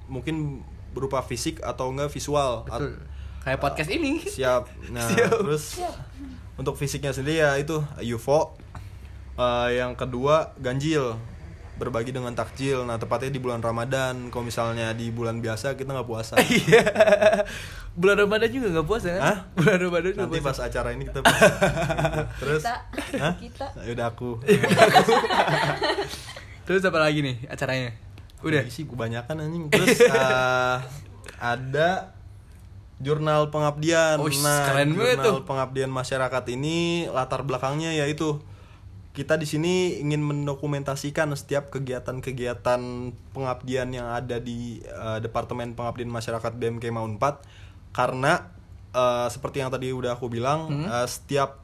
mungkin 0.06 0.64
berupa 0.90 1.20
fisik 1.20 1.60
atau 1.60 1.92
enggak 1.92 2.08
visual. 2.08 2.64
At- 2.66 2.80
Betul. 2.80 2.96
Kayak 3.44 3.60
podcast 3.60 3.90
ini. 3.92 4.24
siap 4.24 4.64
nah 4.88 5.04
terus 5.04 5.76
untuk 6.56 6.80
fisiknya 6.80 7.12
sendiri 7.12 7.44
ya 7.44 7.52
itu 7.54 7.76
UFO 8.08 8.56
Eh, 9.34 9.68
yang 9.76 9.92
kedua 9.92 10.54
ganjil 10.56 11.18
berbagi 11.74 12.10
dengan 12.10 12.30
takjil 12.30 12.82
nah 12.82 12.94
tepatnya 12.94 13.28
di 13.28 13.36
bulan 13.36 13.58
Ramadan 13.58 14.28
kalau 14.28 14.42
misalnya 14.42 14.90
di 14.90 15.08
bulan 15.08 15.38
biasa 15.38 15.74
kita 15.74 15.90
nggak 15.90 16.04
puasa 16.04 16.34
Iya. 16.44 16.80
Bulan 17.92 18.16
Ramadan 18.20 18.48
juga 18.48 18.66
nggak 18.70 18.84
puasa 18.84 19.06
kan? 19.08 19.20
Hah? 19.20 19.36
Bulan 19.54 19.76
Ramadan 19.80 20.08
juga 20.08 20.20
nanti 20.24 20.36
puasa. 20.36 20.50
pas 20.50 20.58
acara 20.64 20.88
ini 20.90 21.02
kita 21.04 21.18
puasa. 21.22 21.46
terus 22.36 22.62
Kita. 22.62 22.74
Hah? 23.16 23.32
Kita. 23.36 23.66
Ya 23.80 23.90
udah 23.92 24.06
aku 24.08 24.30
Terus 26.64 26.80
apa 26.82 26.98
lagi 26.98 27.18
nih 27.20 27.36
acaranya? 27.46 27.90
Udah. 28.40 28.60
sih 28.68 28.84
kebanyakan 28.84 29.34
anjing 29.40 29.64
terus 29.68 30.00
eh, 30.00 30.76
ada 31.34 31.88
jurnal 32.98 33.48
pengabdian 33.48 34.20
Wih, 34.20 34.36
nah 34.38 34.68
keren 34.68 34.92
banget 34.92 35.16
jurnal 35.16 35.24
tuh. 35.24 35.36
pengabdian 35.44 35.88
masyarakat 35.88 36.44
ini 36.52 37.08
latar 37.08 37.40
belakangnya 37.40 37.88
yaitu 37.94 38.36
kita 39.14 39.34
di 39.34 39.46
sini 39.46 39.72
ingin 39.96 40.18
mendokumentasikan 40.20 41.30
setiap 41.32 41.70
kegiatan-kegiatan 41.70 42.80
pengabdian 43.30 43.88
yang 43.88 44.10
ada 44.10 44.36
di 44.38 44.82
eh, 44.82 45.18
Departemen 45.20 45.72
Pengabdian 45.72 46.10
Masyarakat 46.10 46.50
BMK 46.52 46.90
Maunpat 46.90 47.46
karena 47.90 48.50
eh, 48.90 49.28
seperti 49.28 49.58
yang 49.58 49.70
tadi 49.70 49.90
udah 49.90 50.14
aku 50.14 50.26
bilang 50.26 50.66
Hmm. 50.66 50.84
eh, 50.84 51.06
setiap 51.06 51.62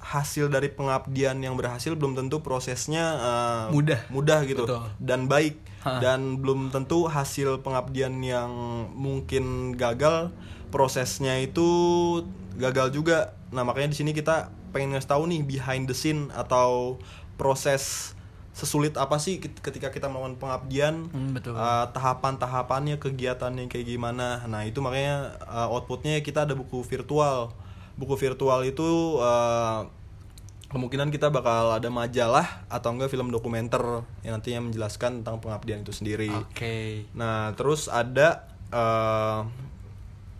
hasil 0.00 0.52
dari 0.52 0.68
pengabdian 0.68 1.38
yang 1.38 1.54
berhasil 1.54 1.94
belum 1.94 2.12
tentu 2.14 2.38
prosesnya 2.40 3.04
eh, 3.14 3.64
Mudah. 3.70 4.00
mudah 4.08 4.42
gitu 4.42 4.66
Betul. 4.66 4.84
dan 4.98 5.26
baik 5.26 5.56
Ha. 5.80 6.00
dan 6.00 6.40
belum 6.40 6.72
tentu 6.72 7.04
hasil 7.04 7.60
pengabdian 7.60 8.16
yang 8.18 8.48
mungkin 8.90 9.76
gagal 9.76 10.32
prosesnya 10.70 11.36
itu 11.38 11.68
gagal 12.54 12.88
juga 12.88 13.36
nah 13.50 13.62
makanya 13.62 13.92
di 13.92 13.98
sini 13.98 14.10
kita 14.10 14.48
pengen 14.74 14.92
ngasih 14.92 15.06
tahu 15.08 15.30
nih 15.30 15.40
behind 15.40 15.86
the 15.86 15.94
scene 15.94 16.34
atau 16.34 16.98
proses 17.38 18.12
sesulit 18.50 18.94
apa 18.94 19.18
sih 19.18 19.38
ket- 19.38 19.58
ketika 19.58 19.90
kita 19.90 20.06
melakukan 20.06 20.38
pengabdian 20.38 21.10
Hmm, 21.10 21.34
betul. 21.34 21.54
Uh, 21.54 21.86
tahapan-tahapannya 21.90 22.98
kegiatannya 22.98 23.66
kayak 23.66 23.86
gimana 23.88 24.42
nah 24.46 24.62
itu 24.62 24.78
makanya 24.78 25.34
uh, 25.42 25.66
outputnya 25.68 26.18
kita 26.20 26.42
ada 26.42 26.54
buku 26.54 26.82
virtual 26.82 27.50
buku 27.94 28.14
virtual 28.14 28.62
itu 28.62 29.18
uh, 29.18 29.86
kemungkinan 30.66 31.10
kita 31.10 31.30
bakal 31.30 31.70
ada 31.70 31.86
majalah 31.86 32.66
atau 32.66 32.90
enggak 32.90 33.06
film 33.06 33.30
dokumenter 33.30 33.78
yang 34.22 34.38
nantinya 34.38 34.66
menjelaskan 34.66 35.22
tentang 35.22 35.38
pengabdian 35.38 35.82
itu 35.82 35.94
sendiri 35.94 36.26
Oke. 36.34 37.06
Nah, 37.14 37.54
terus 37.54 37.86
ada 37.86 38.50
eh, 38.74 39.38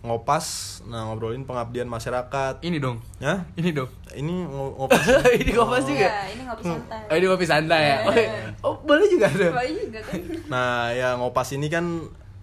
ngopas, 0.05 0.45
nah 0.83 1.05
ngobrolin 1.05 1.43
pengabdian 1.43 1.85
masyarakat. 1.85 2.61
Ini 2.61 2.77
dong. 2.77 3.01
Ya, 3.17 3.43
Ini 3.53 3.69
dong. 3.71 3.89
ini 4.13 4.45
ngo- 4.45 4.77
ngopas. 4.77 5.01
ini 5.35 5.51
kopas 5.51 5.83
juga. 5.83 6.05
Iya, 6.05 6.31
ini 6.31 6.41
ngopi 6.43 6.63
santai. 6.63 7.01
Oh, 7.03 7.15
ini 7.15 7.25
kopi 7.27 7.45
santai 7.45 7.81
ya. 7.83 7.97
Oh, 8.01 8.13
Iya. 8.13 8.29
oh, 8.61 8.73
boleh 8.79 9.05
juga 9.05 9.25
ada. 9.27 9.47
Boleh 9.51 9.73
juga 9.75 9.99
kan? 10.01 10.19
Nah, 10.53 10.71
ya 10.91 11.13
ngopas 11.13 11.49
ini 11.51 11.67
kan 11.67 11.85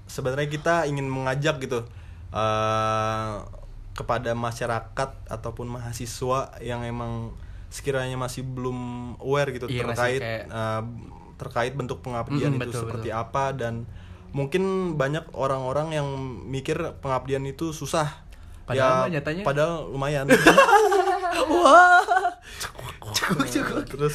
sebenarnya 0.05 0.46
kita 0.46 0.75
ingin 0.85 1.07
mengajak 1.07 1.57
gitu 1.59 1.87
eh 2.33 3.33
kepada 3.92 4.33
masyarakat 4.33 5.11
ataupun 5.27 5.68
mahasiswa 5.68 6.57
yang 6.59 6.81
emang 6.83 7.29
sekiranya 7.68 8.16
masih 8.16 8.40
belum 8.42 8.77
aware 9.18 9.53
gitu 9.53 9.68
Iya, 9.68 9.85
terkait 9.87 10.18
kayak- 10.18 10.46
eh, 10.48 10.83
terkait 11.35 11.72
bentuk 11.72 12.01
pengabdian 12.01 12.53
Mm, 12.53 12.59
itu 12.59 12.68
betul, 12.68 12.81
seperti 12.83 13.09
betul. 13.09 13.22
apa 13.22 13.44
dan 13.53 13.75
mungkin 14.33 14.62
banyak 14.97 15.33
orang-orang 15.33 15.92
yang 15.92 16.09
mikir 16.45 16.77
pengabdian 16.99 17.45
itu 17.45 17.71
susah. 17.71 18.25
Padahal 18.62 19.05
mah 19.05 19.11
nyatanya- 19.11 19.45
padahal 19.45 19.75
lumayan. 19.87 20.25
Wah. 21.53 22.01
Cukup 23.12 23.45
cukup. 23.45 23.85
Terus 23.87 24.14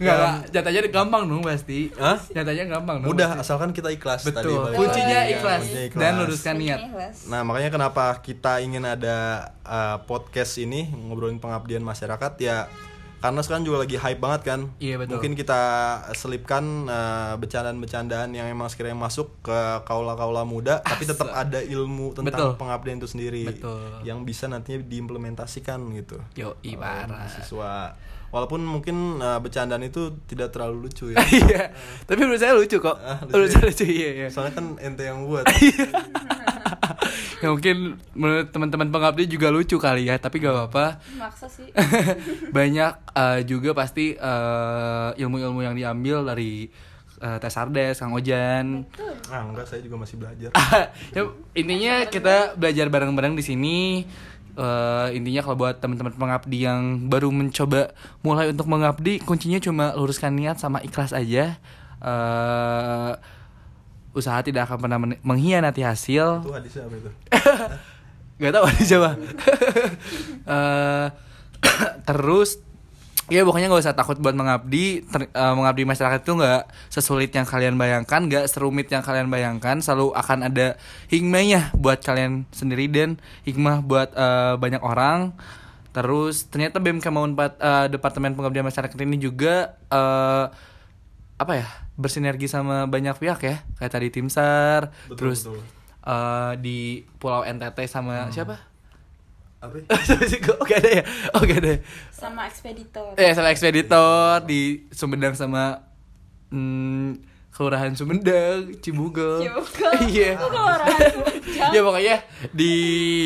Enggak, 0.00 0.16
ya, 0.16 0.24
lah, 0.24 0.34
nyatanya 0.48 0.80
gampang 0.88 1.22
dong 1.28 1.42
pasti. 1.44 1.92
Hah? 1.92 2.16
Nyatanya 2.32 2.64
gampang 2.70 2.96
dong. 3.00 3.08
mudah 3.12 3.28
pasti. 3.36 3.42
asalkan 3.44 3.70
kita 3.70 3.92
ikhlas 3.92 4.24
tadi 4.24 4.48
Betul. 4.48 4.72
Kuncinya 4.72 5.18
lagi. 5.20 5.32
ikhlas 5.36 5.60
Kuncinya 5.60 5.80
dan 5.92 6.08
ikhlas. 6.08 6.20
luruskan 6.24 6.54
niat. 6.56 6.80
Nah, 7.28 7.40
makanya 7.44 7.68
kenapa 7.68 8.04
kita 8.18 8.64
ingin 8.64 8.80
ada 8.82 9.16
uh, 9.60 10.00
podcast 10.04 10.56
ini 10.56 10.88
ngobrolin 10.88 11.36
pengabdian 11.36 11.82
masyarakat 11.82 12.32
ya 12.38 12.64
karena 13.20 13.40
sekarang 13.44 13.68
juga 13.68 13.84
lagi 13.84 14.00
hype 14.00 14.16
banget 14.16 14.40
kan. 14.48 14.60
Iya, 14.80 14.96
betul. 14.96 15.20
Mungkin 15.20 15.32
kita 15.36 15.60
selipkan 16.16 16.64
uh, 16.88 17.36
bercandaan-bercandaan 17.36 18.32
yang 18.32 18.48
emang 18.48 18.72
sekiranya 18.72 18.96
masuk 18.96 19.28
ke 19.44 19.58
kaula-kaula 19.84 20.48
muda 20.48 20.80
tapi 20.80 21.04
tetap 21.04 21.28
ada 21.30 21.60
ilmu 21.60 22.16
tentang 22.16 22.32
Betul. 22.32 22.50
pengabdian 22.56 22.96
itu 22.96 23.08
sendiri 23.08 23.44
Betul. 23.44 24.00
yang 24.08 24.24
bisa 24.24 24.48
nantinya 24.48 24.80
diimplementasikan 24.80 25.84
gitu. 26.00 26.16
Yo, 26.32 26.56
oleh 26.64 26.80
parah. 26.80 27.06
mahasiswa. 27.06 27.74
Walaupun 28.30 28.62
mungkin 28.62 29.18
uh, 29.18 29.42
bercandaan 29.42 29.82
itu 29.82 30.14
tidak 30.24 30.54
terlalu 30.54 30.88
lucu 30.88 31.12
ya. 31.12 31.18
Iya. 31.40 31.74
Tapi 32.06 32.20
menurut 32.24 32.40
saya 32.40 32.54
lucu 32.56 32.78
kok. 32.78 32.96
Ah, 32.96 33.20
lucu 33.26 33.36
Menurut 33.36 33.50
ya? 33.52 33.60
lucu 33.68 33.84
iya 33.84 34.10
iya. 34.16 34.26
Soalnya 34.30 34.54
kan 34.56 34.66
ente 34.80 35.02
yang 35.04 35.26
buat. 35.26 35.44
ya 37.40 37.48
mungkin 37.54 37.98
menurut 38.12 38.48
teman-teman 38.52 38.88
pengabdi 38.92 39.24
juga 39.26 39.48
lucu 39.48 39.76
kali 39.80 40.06
ya, 40.06 40.16
tapi 40.20 40.38
gak 40.38 40.54
apa-apa. 40.54 41.00
Maksa 41.16 41.48
sih. 41.48 41.68
Banyak 42.56 42.92
eh, 43.16 43.40
juga 43.48 43.74
pasti 43.74 44.14
eh, 44.14 45.10
ilmu-ilmu 45.20 45.64
yang 45.64 45.74
diambil 45.74 46.28
dari 46.28 46.68
eh, 47.20 47.38
Tes 47.40 47.56
Ardes, 47.56 47.98
Kang 48.00 48.12
Ojan. 48.12 48.84
ah, 49.32 49.42
enggak, 49.48 49.66
saya 49.66 49.80
juga 49.80 49.96
masih 50.00 50.16
belajar. 50.20 50.50
ya, 51.16 51.22
intinya 51.56 51.94
kita 52.06 52.54
belajar 52.54 52.86
bareng-bareng 52.92 53.34
di 53.34 53.44
sini. 53.44 53.78
Eh, 54.60 55.08
intinya 55.16 55.40
kalau 55.46 55.56
buat 55.56 55.78
teman-teman 55.78 56.12
pengabdi 56.12 56.66
yang 56.66 57.08
baru 57.08 57.32
mencoba 57.32 57.94
mulai 58.20 58.50
untuk 58.50 58.66
mengabdi, 58.68 59.22
kuncinya 59.22 59.62
cuma 59.62 59.96
luruskan 59.96 60.34
niat 60.34 60.58
sama 60.60 60.82
ikhlas 60.82 61.16
aja. 61.16 61.56
Eh, 62.00 63.12
usaha 64.10 64.38
tidak 64.42 64.66
akan 64.66 64.78
pernah 64.82 64.98
men- 64.98 65.20
mengkhianati 65.22 65.82
hasil. 65.86 66.42
Itu 66.42 66.52
hadisnya 66.54 66.82
apa 66.86 66.94
itu? 66.98 67.10
Gak 68.40 68.52
tau 68.56 68.66
di 68.72 68.84
Jawa. 68.88 69.10
Eh, 70.48 71.06
terus 72.08 72.58
ya 73.30 73.46
pokoknya 73.46 73.70
nggak 73.70 73.84
usah 73.86 73.94
takut 73.94 74.18
buat 74.18 74.34
mengabdi 74.34 75.06
Ter- 75.06 75.30
eh, 75.30 75.54
mengabdi 75.54 75.86
masyarakat 75.86 76.20
itu 76.26 76.34
nggak 76.34 76.62
sesulit 76.90 77.30
yang 77.30 77.46
kalian 77.46 77.78
bayangkan 77.78 78.26
nggak 78.26 78.50
serumit 78.50 78.90
yang 78.90 79.06
kalian 79.06 79.30
bayangkan 79.30 79.78
selalu 79.78 80.10
akan 80.18 80.50
ada 80.50 80.74
hikmahnya 81.12 81.70
buat 81.78 82.02
kalian 82.02 82.48
sendiri 82.50 82.90
dan 82.90 83.22
hikmah 83.46 83.86
buat 83.86 84.10
eh, 84.18 84.54
banyak 84.58 84.82
orang 84.82 85.30
terus 85.94 86.50
ternyata 86.50 86.82
BMK 86.82 87.06
Maun 87.14 87.38
Pat- 87.38 87.60
eh, 87.62 87.86
Departemen 87.86 88.34
Pengabdian 88.34 88.66
Masyarakat 88.66 88.98
ini 88.98 89.16
juga 89.22 89.78
eh, 89.86 90.44
apa 91.40 91.52
ya 91.56 91.66
bersinergi 91.96 92.44
sama 92.44 92.84
banyak 92.84 93.16
pihak 93.16 93.40
ya 93.40 93.56
kayak 93.74 93.88
tadi 93.90 94.08
tim 94.12 94.28
sar 94.28 94.92
Betul, 95.08 95.16
terus 95.16 95.38
betul. 95.42 95.60
eh, 96.04 96.52
di 96.60 96.78
Pulau 97.16 97.40
NTT 97.42 97.88
sama 97.88 98.28
siapa 98.28 98.60
Apa? 99.60 99.76
ya? 99.76 99.84
gak 100.64 100.78
ada 100.78 100.90
ya 100.90 101.02
oh 101.32 101.40
gak 101.40 101.60
ada 101.60 101.74
Sama 102.10 102.44
ekspeditor. 102.44 103.12
eh 103.14 103.32
sama 103.32 103.48
ekspeditor 103.50 104.44
di 104.44 104.88
Sumedang 104.88 105.32
sama 105.32 105.80
hmm, 106.48 107.29
kelurahan 107.50 107.92
Sumedang 107.92 108.72
Cibugel. 108.78 109.42
Cibugel. 109.42 109.92
iya. 110.08 110.32
Ya 111.68 111.80
pokoknya 111.80 112.16
di 112.50 112.72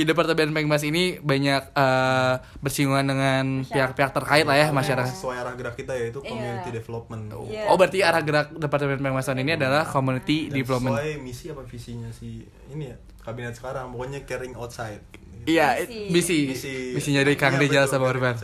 departemen 0.03 0.51
Pengmas 0.53 0.83
ini 0.83 1.17
banyak 1.17 1.63
eh, 1.71 2.35
bersinggungan 2.59 3.07
dengan 3.07 3.45
pihak-pihak 3.63 4.11
terkait 4.13 4.43
lah 4.43 4.57
ya 4.57 4.69
masyarakat. 4.71 5.13
sesuai 5.13 5.37
arah 5.39 5.55
gerak 5.55 5.75
kita 5.75 5.93
yaitu 5.93 6.19
Iya. 6.19 6.31
community 6.31 6.71
development. 6.73 7.23
Iya. 7.47 7.69
oh 7.69 7.77
berarti 7.77 7.99
arah 8.01 8.21
gerak 8.21 8.47
departemen 8.53 8.99
Pengmas 8.99 9.25
tahun 9.25 9.41
ini 9.41 9.53
adalah 9.55 9.85
community 9.85 10.49
Dan 10.49 10.57
development. 10.57 10.95
sesuai 10.95 11.11
misi 11.19 11.45
apa 11.49 11.63
visinya 11.63 12.09
si 12.11 12.43
ini 12.69 12.85
ya 12.87 12.97
kabinet 13.21 13.55
sekarang. 13.55 13.89
Pokoknya 13.89 14.25
caring 14.25 14.55
outside. 14.55 15.05
Iya 15.45 15.77
Misi. 16.09 16.49
misi. 16.49 16.75
Misinya 16.93 17.21
dari 17.21 17.37
Kang 17.37 17.55
Iya, 17.55 17.61
Rijal 17.63 17.85
sama 17.85 18.09
Urban. 18.09 18.35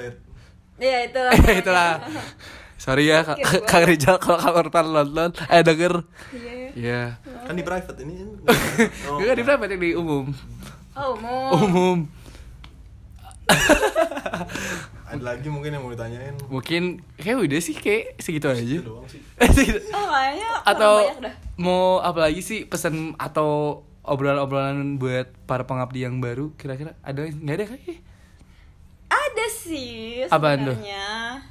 Iya 0.76 1.08
itulah. 1.08 1.32
itulah 1.60 1.90
sorry 2.80 3.04
ya 3.06 3.20
Kak- 3.22 3.84
Rijal 3.84 4.16
kalau 4.16 4.40
Kang 4.40 4.56
Urban 4.56 4.86
nonton 4.88 5.30
eh 5.46 5.60
denger 5.60 6.00
Iya. 6.32 6.72
Iya. 6.72 7.02
kan 7.44 7.52
di 7.52 7.60
private 7.60 7.98
ini 8.00 8.24
oh, 9.04 9.16
Enggak 9.18 9.36
di 9.36 9.44
private 9.44 9.70
yang 9.70 9.82
di 9.82 9.92
umum. 9.92 10.24
Oh, 10.92 11.12
mau. 11.14 11.52
Umum. 11.56 11.98
ada 15.04 15.22
lagi 15.26 15.48
mungkin 15.48 15.70
yang 15.70 15.82
mau 15.82 15.90
ditanyain 15.90 16.38
Mungkin 16.46 16.82
kayak 17.16 17.42
udah 17.42 17.60
sih 17.60 17.74
kayak 17.74 18.14
segitu 18.16 18.46
aja. 18.46 18.62
itu 18.62 18.80
doang 18.80 19.02
sih 19.04 19.18
Segitu. 19.56 19.82
Oh, 19.90 20.06
kayaknya 20.06 20.48
atau 20.62 20.94
mau 21.56 21.98
apa 21.98 22.24
lagi 22.24 22.40
sih 22.40 22.62
pesan 22.62 23.12
atau 23.16 23.82
obrolan-obrolan 24.00 24.96
buat 24.96 25.28
para 25.44 25.62
pengabdi 25.62 26.02
yang 26.02 26.18
baru 26.18 26.54
kira-kira 26.54 26.94
ada 27.00 27.26
nggak 27.26 27.52
ada 27.52 27.64
kayaknya 27.66 27.98
Ada 29.10 29.46
sih 29.50 30.22
sebenarnya. 30.24 31.42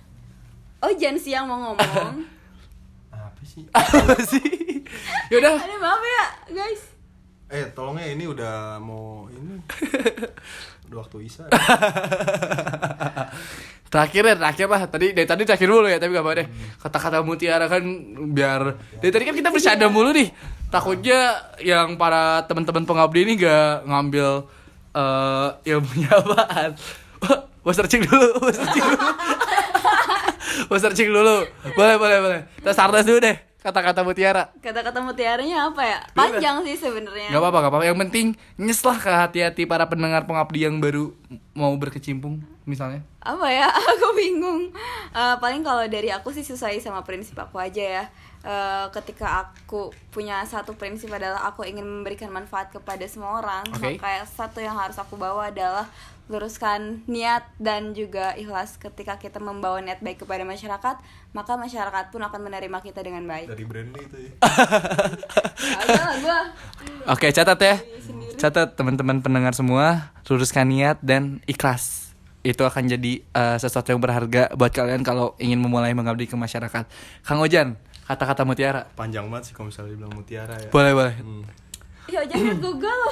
Oh, 0.79 0.91
Jan 0.95 1.19
sih 1.19 1.35
yang 1.35 1.43
mau 1.43 1.59
ngomong. 1.59 2.23
apa 3.15 3.41
sih? 3.43 3.63
Apa 3.75 4.15
sih? 4.23 4.43
Yaudah. 5.31 5.59
Ada 5.59 5.75
maaf 5.77 6.01
ya, 6.01 6.25
guys. 6.55 6.83
eh 7.49 7.65
tolongnya 7.73 8.13
ini 8.13 8.29
udah 8.29 8.77
mau 8.77 9.25
ini. 9.33 9.57
Udah 10.85 10.97
waktu 11.01 11.25
isa. 11.25 11.49
Terakhir 13.89 14.21
ya 14.21 14.35
terakhir 14.37 14.67
lah. 14.69 14.85
Tadi 14.85 15.17
dari 15.17 15.25
tadi 15.25 15.49
terakhir 15.49 15.65
dulu 15.65 15.89
ya 15.89 15.97
tapi 15.97 16.13
gak 16.13 16.21
apa 16.21 16.31
deh. 16.37 16.47
Kata-kata 16.77 17.25
mutiara 17.25 17.65
kan 17.65 17.81
biar 18.37 18.77
dari 19.01 19.09
tadi 19.09 19.23
kan 19.25 19.33
kita 19.33 19.49
bercanda 19.49 19.89
mulu 19.89 20.13
nih. 20.13 20.29
Takutnya 20.69 21.41
yang 21.57 21.97
para 21.97 22.45
teman-teman 22.45 22.85
pengabdi 22.85 23.25
ini 23.25 23.33
gak 23.41 23.89
ngambil 23.89 24.45
eh 24.89 25.49
ilmunya 25.69 26.09
apaan 26.09 26.73
Wah, 27.61 27.73
searching 27.75 28.01
dulu 28.01 28.41
mau 28.41 28.49
searching 28.49 28.81
dulu 28.81 29.09
mau 30.65 30.77
searching 30.77 31.09
dulu 31.09 31.45
boleh 31.73 31.95
boleh 31.95 32.17
boleh 32.19 32.41
kita 32.57 32.71
sardas 32.71 33.03
dulu 33.03 33.19
deh 33.19 33.38
kata-kata 33.59 34.01
mutiara 34.01 34.55
Kata-kata 34.57 35.03
mutiaranya 35.03 35.67
apa 35.67 35.83
ya? 35.83 35.99
Panjang 36.15 36.63
sih 36.63 36.79
sebenarnya. 36.79 37.27
Gak 37.27 37.43
apa-apa, 37.43 37.57
gak 37.59 37.69
apa-apa. 37.69 37.85
Yang 37.85 37.99
penting 38.07 38.25
nyeslah 38.55 38.95
ke 38.95 39.12
hati-hati 39.12 39.67
para 39.67 39.83
pendengar 39.83 40.23
pengabdi 40.23 40.63
yang 40.63 40.79
baru 40.79 41.12
mau 41.51 41.75
berkecimpung, 41.75 42.39
misalnya. 42.63 43.03
apa 43.19 43.51
ya 43.51 43.67
aku 43.91 44.15
bingung 44.15 44.71
Eh, 45.12 45.35
paling 45.38 45.59
kalau 45.59 45.83
dari 45.91 46.07
aku 46.07 46.31
sih 46.31 46.39
sesuai 46.41 46.79
sama 46.79 47.03
prinsip 47.03 47.35
aku 47.35 47.59
aja 47.59 47.83
ya 47.99 48.05
Eh, 48.39 48.85
ketika 48.95 49.43
aku 49.43 49.91
punya 50.07 50.39
satu 50.47 50.71
prinsip 50.71 51.12
adalah 51.12 51.43
aku 51.43 51.67
ingin 51.67 51.83
memberikan 51.83 52.31
manfaat 52.31 52.71
kepada 52.71 53.03
semua 53.03 53.43
orang 53.43 53.67
Oke. 53.67 53.99
maka 53.99 54.23
satu 54.23 54.63
yang 54.63 54.79
harus 54.79 54.95
aku 54.95 55.19
bawa 55.19 55.51
adalah 55.51 55.83
luruskan 56.29 57.01
niat 57.09 57.41
dan 57.57 57.97
juga 57.97 58.37
ikhlas 58.37 58.77
ketika 58.77 59.17
kita 59.17 59.41
membawa 59.41 59.81
niat 59.81 59.97
baik 59.97 60.21
kepada 60.21 60.45
masyarakat 60.45 61.01
maka 61.33 61.51
masyarakat 61.57 62.13
pun 62.13 62.21
akan 62.21 62.41
menerima 62.45 62.77
kita 62.85 63.01
dengan 63.01 63.25
baik 63.25 63.49
dari 63.49 63.65
Brandy 63.65 64.01
itu 64.05 64.17
ya 64.29 64.31
Oke, 67.10 67.33
catat 67.33 67.58
ya. 67.58 67.75
Catat 68.37 68.77
teman-teman 68.77 69.19
pendengar 69.19 69.58
semua, 69.58 70.13
luruskan 70.29 70.69
niat 70.69 71.01
dan 71.01 71.41
ikhlas. 71.49 72.13
Itu 72.45 72.63
akan 72.63 72.85
jadi 72.87 73.25
eh, 73.25 73.58
sesuatu 73.58 73.89
yang 73.89 73.99
berharga 73.99 74.54
buat 74.54 74.69
kalian 74.71 75.01
kalau 75.01 75.33
ingin 75.41 75.58
memulai 75.60 75.91
mengabdi 75.91 76.29
ke 76.29 76.37
masyarakat. 76.37 76.85
Kang 77.25 77.41
Ojan, 77.41 77.75
kata-kata 78.06 78.45
mutiara. 78.45 78.85
panjang 78.93 79.25
banget 79.27 79.51
sih 79.51 79.54
kalau 79.58 79.73
misalnya 79.73 79.91
dibilang 79.97 80.13
mutiara 80.13 80.56
ya 80.56 80.69
Boleh, 80.69 80.91
boleh. 80.93 81.13
Hmm. 81.17 81.43
Ya 82.10 82.21
jangan 82.25 82.57
Google 82.57 83.05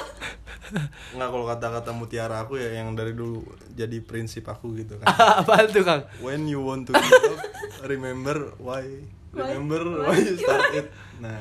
Nggak 1.16 1.28
kalau 1.32 1.46
kata-kata 1.48 1.90
mutiara 1.96 2.44
aku 2.44 2.60
ya 2.60 2.76
yang 2.76 2.92
dari 2.92 3.16
dulu 3.16 3.40
jadi 3.72 4.04
prinsip 4.04 4.44
aku 4.52 4.76
gitu 4.76 5.00
kan. 5.00 5.08
Apaan 5.40 5.72
tuh, 5.72 5.80
Kang? 5.80 6.04
When 6.20 6.44
you 6.44 6.60
want 6.60 6.84
to 6.90 6.92
give 6.92 7.24
up, 7.32 7.40
remember 7.88 8.52
why. 8.60 8.84
Remember 9.32 9.80
why, 10.04 10.20
you 10.20 10.36
start 10.36 10.76
it. 10.76 10.92
Nah, 11.24 11.40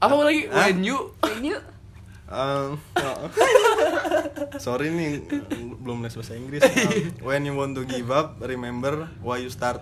Apa 0.00 0.16
lagi? 0.24 0.48
When 0.48 0.80
you 0.80 1.12
When 1.20 1.44
you 1.44 1.60
Um, 2.28 2.76
sorry 4.58 4.88
nih 4.88 5.24
belum 5.78 6.02
les 6.02 6.12
bahasa 6.12 6.34
Inggris. 6.34 6.62
Um, 6.62 7.12
when 7.22 7.40
you 7.42 7.54
want 7.54 7.72
to 7.72 7.82
give 7.82 8.08
up, 8.08 8.38
remember 8.38 9.06
why 9.20 9.38
you 9.38 9.48
start. 9.48 9.80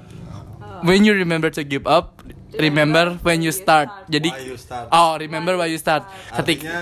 When 0.82 1.02
you 1.02 1.12
remember 1.12 1.48
to 1.48 1.62
give 1.62 1.86
up, 1.86 2.20
remember 2.52 3.16
when 3.22 3.40
you 3.40 3.50
start. 3.50 3.88
Jadi 4.06 4.28
Why 4.28 4.44
you 4.44 4.56
start. 4.56 4.88
Oh, 4.90 5.16
remember 5.16 5.56
why 5.56 5.66
you 5.66 5.78
start. 5.78 6.04
Ketika 6.34 6.36
Artinya 6.36 6.80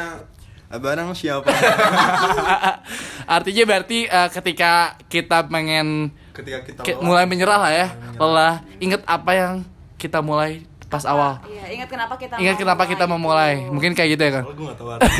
eh, 0.74 0.80
barang 0.80 1.09
siapa 1.14 1.47
artinya 3.37 3.64
berarti 3.64 3.99
eh, 4.05 4.28
ketika 4.32 4.72
kita 5.07 5.47
pengen 5.47 6.11
ketika 6.35 6.59
kita 6.64 6.80
ki- 6.82 6.99
lelah, 6.99 7.05
mulai 7.05 7.24
menyerah 7.24 7.59
lah 7.61 7.72
ya, 7.72 7.87
menyerah. 7.89 8.18
lelah, 8.18 8.55
ingat 8.82 9.03
apa 9.07 9.30
yang 9.32 9.55
kita 9.95 10.18
mulai 10.18 10.66
pas 10.95 11.05
awal. 11.05 11.32
Iya, 11.45 11.64
ingat 11.74 11.88
kenapa 11.90 12.14
kita 12.14 12.34
Ingat 12.38 12.57
kenapa 12.57 12.82
kita 12.84 13.05
mulai 13.05 13.14
memulai. 13.18 13.53
itu. 13.59 13.72
Mungkin 13.74 13.92
kayak 13.92 14.11
gitu 14.14 14.22
ya 14.22 14.32
kan. 14.32 14.45
Kalau 14.45 14.55
gue 14.55 14.66
gak 14.66 14.78
tahu 14.78 14.88
artinya. 14.88 15.18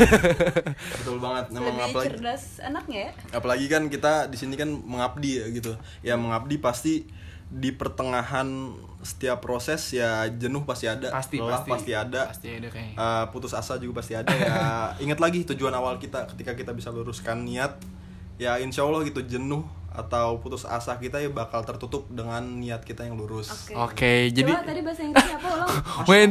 Betul 0.99 1.17
banget. 1.19 1.45
Memang 1.51 1.67
lebih 1.67 1.85
apalagi 1.85 2.07
cerdas 2.09 2.43
anaknya 2.59 2.99
ya. 2.99 3.11
apalagi 3.35 3.65
kan 3.67 3.83
kita 3.87 4.13
di 4.25 4.37
sini 4.39 4.55
kan 4.55 4.69
mengabdi 4.71 5.31
ya 5.37 5.45
gitu. 5.51 5.71
Ya 5.99 6.15
mengabdi 6.15 6.55
pasti 6.57 6.93
di 7.45 7.69
pertengahan 7.69 8.73
setiap 9.05 9.37
proses 9.37 9.93
ya 9.93 10.25
jenuh 10.27 10.65
pasti 10.65 10.89
ada, 10.89 11.13
Pasti, 11.13 11.37
lelah 11.37 11.61
pasti. 11.61 11.69
pasti 11.69 11.91
ada. 11.93 12.21
Pasti 12.31 12.47
ada 12.49 12.67
kayaknya. 12.71 12.95
Eh, 12.97 13.25
putus 13.29 13.53
asa 13.53 13.77
juga 13.77 14.01
pasti 14.01 14.13
ada 14.15 14.33
ya. 14.33 14.55
Ingat 15.03 15.19
lagi 15.19 15.45
tujuan 15.45 15.75
awal 15.75 15.99
kita 15.99 16.25
ketika 16.33 16.57
kita 16.57 16.71
bisa 16.71 16.89
luruskan 16.89 17.45
niat 17.45 17.77
ya 18.35 18.57
insya 18.57 18.81
Allah 18.81 19.05
gitu 19.05 19.21
jenuh 19.21 19.61
atau 19.95 20.37
putus 20.43 20.67
asa 20.67 20.99
kita 20.99 21.17
ya 21.23 21.31
bakal 21.31 21.65
tertutup 21.65 22.05
dengan 22.11 22.43
niat 22.43 22.85
kita 22.85 23.07
yang 23.07 23.17
lurus. 23.17 23.49
Oke. 23.49 23.73
Oke, 23.73 24.13
jadi 24.29 24.51
Coba 24.51 24.67
tadi 24.67 24.81
bahasa 24.85 25.01
Inggrisnya 25.01 25.37
apa 25.41 25.47
ulang? 25.49 25.69
when 26.11 26.29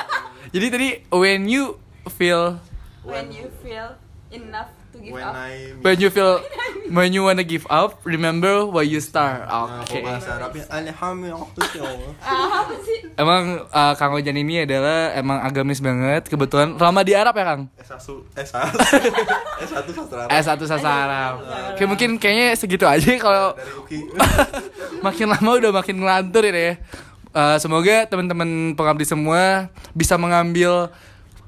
jadi 0.54 0.66
tadi 0.70 0.88
when 1.12 1.42
you 1.50 1.76
feel 2.08 2.56
When 3.00 3.32
you 3.32 3.48
feel 3.64 3.96
enough 4.30 4.79
to 4.92 4.98
give 4.98 5.14
When 5.14 5.24
up. 5.24 5.34
I 5.34 5.72
when 5.84 5.96
you 6.02 6.10
feel 6.10 6.42
when 6.90 7.10
you 7.14 7.22
wanna 7.22 7.46
give 7.46 7.64
up, 7.70 8.02
remember 8.02 8.66
why 8.66 8.82
you 8.82 8.98
start. 8.98 9.46
Nah, 9.46 9.82
Oke. 9.86 10.02
apa 12.26 12.74
sih? 12.82 12.98
Emang 13.22 13.64
uh, 13.70 13.92
Kang 13.94 14.14
Ojan 14.14 14.36
ini 14.36 14.66
adalah 14.66 15.14
emang 15.14 15.38
agamis 15.42 15.78
banget. 15.78 16.26
Kebetulan 16.26 16.74
lama 16.74 17.00
di 17.06 17.12
Arab 17.14 17.34
ya 17.36 17.44
Kang? 17.44 17.62
S1 17.78 18.06
S1 18.34 18.66
S1 19.66 19.86
sastra 19.94 20.18
Arab. 20.26 20.30
S1 20.34 20.60
sastra 20.66 20.92
Arab. 21.06 21.34
Oke 21.76 21.84
mungkin 21.86 22.18
kayaknya 22.18 22.58
segitu 22.58 22.84
aja 22.84 23.14
kalau 23.20 23.54
makin 25.06 25.26
lama 25.30 25.50
udah 25.56 25.72
makin 25.72 25.96
ngelantur 26.02 26.42
ini 26.46 26.74
ya. 26.74 26.74
Eh, 27.30 27.56
semoga 27.62 28.10
teman-teman 28.10 28.74
pengabdi 28.74 29.06
semua 29.06 29.70
bisa 29.94 30.18
mengambil 30.18 30.90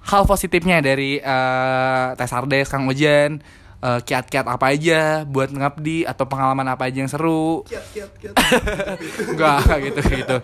hal 0.04 0.22
positifnya 0.24 0.78
dari 0.78 1.18
eh, 1.18 2.06
tes 2.14 2.30
Ardes 2.30 2.66
Kang 2.66 2.86
Ojan. 2.86 3.42
eh, 3.82 4.00
kiat-kiat 4.00 4.46
apa 4.46 4.70
aja 4.70 5.26
buat 5.26 5.50
ngabdi 5.50 6.06
atau 6.06 6.24
pengalaman 6.24 6.66
apa 6.68 6.86
aja 6.86 7.02
yang 7.02 7.10
seru. 7.10 7.66
Kiat 7.66 7.82
kiat 7.90 8.10
kiat. 8.14 8.34
Enggak 9.26 9.58
kayak 9.66 9.82
gitu 9.90 10.00
gitu. 10.12 10.36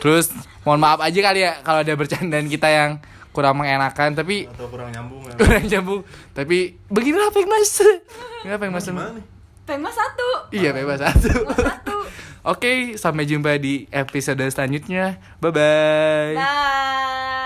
Terus 0.00 0.26
mohon 0.60 0.82
maaf 0.82 0.98
aja 0.98 1.20
kali 1.22 1.38
ya 1.40 1.62
kalau 1.62 1.80
ada 1.80 1.94
bercandaan 1.94 2.50
kita 2.50 2.66
yang 2.66 2.90
kurang 3.30 3.54
mengenakan 3.54 4.18
tapi 4.18 4.50
Atau 4.50 4.66
kurang 4.66 4.90
nyambung 4.90 5.22
ya. 5.22 5.38
kurang 5.38 5.64
nyambung. 5.64 6.02
Tapi 6.34 6.82
beginilah 6.86 7.30
Pengmas. 7.30 7.78
Beginilah 8.42 8.58
Pengmas. 8.58 8.84
Pema 9.62 9.86
satu. 9.86 10.50
Iya 10.50 10.74
bebas 10.74 10.98
satu. 10.98 11.30
Satu. 11.46 11.94
Oke, 12.42 12.98
sampai 12.98 13.22
jumpa 13.22 13.54
di 13.54 13.86
episode 13.86 14.42
selanjutnya. 14.50 15.22
Bye 15.38 15.52
bye. 15.52 16.34
Bye. 16.34 17.39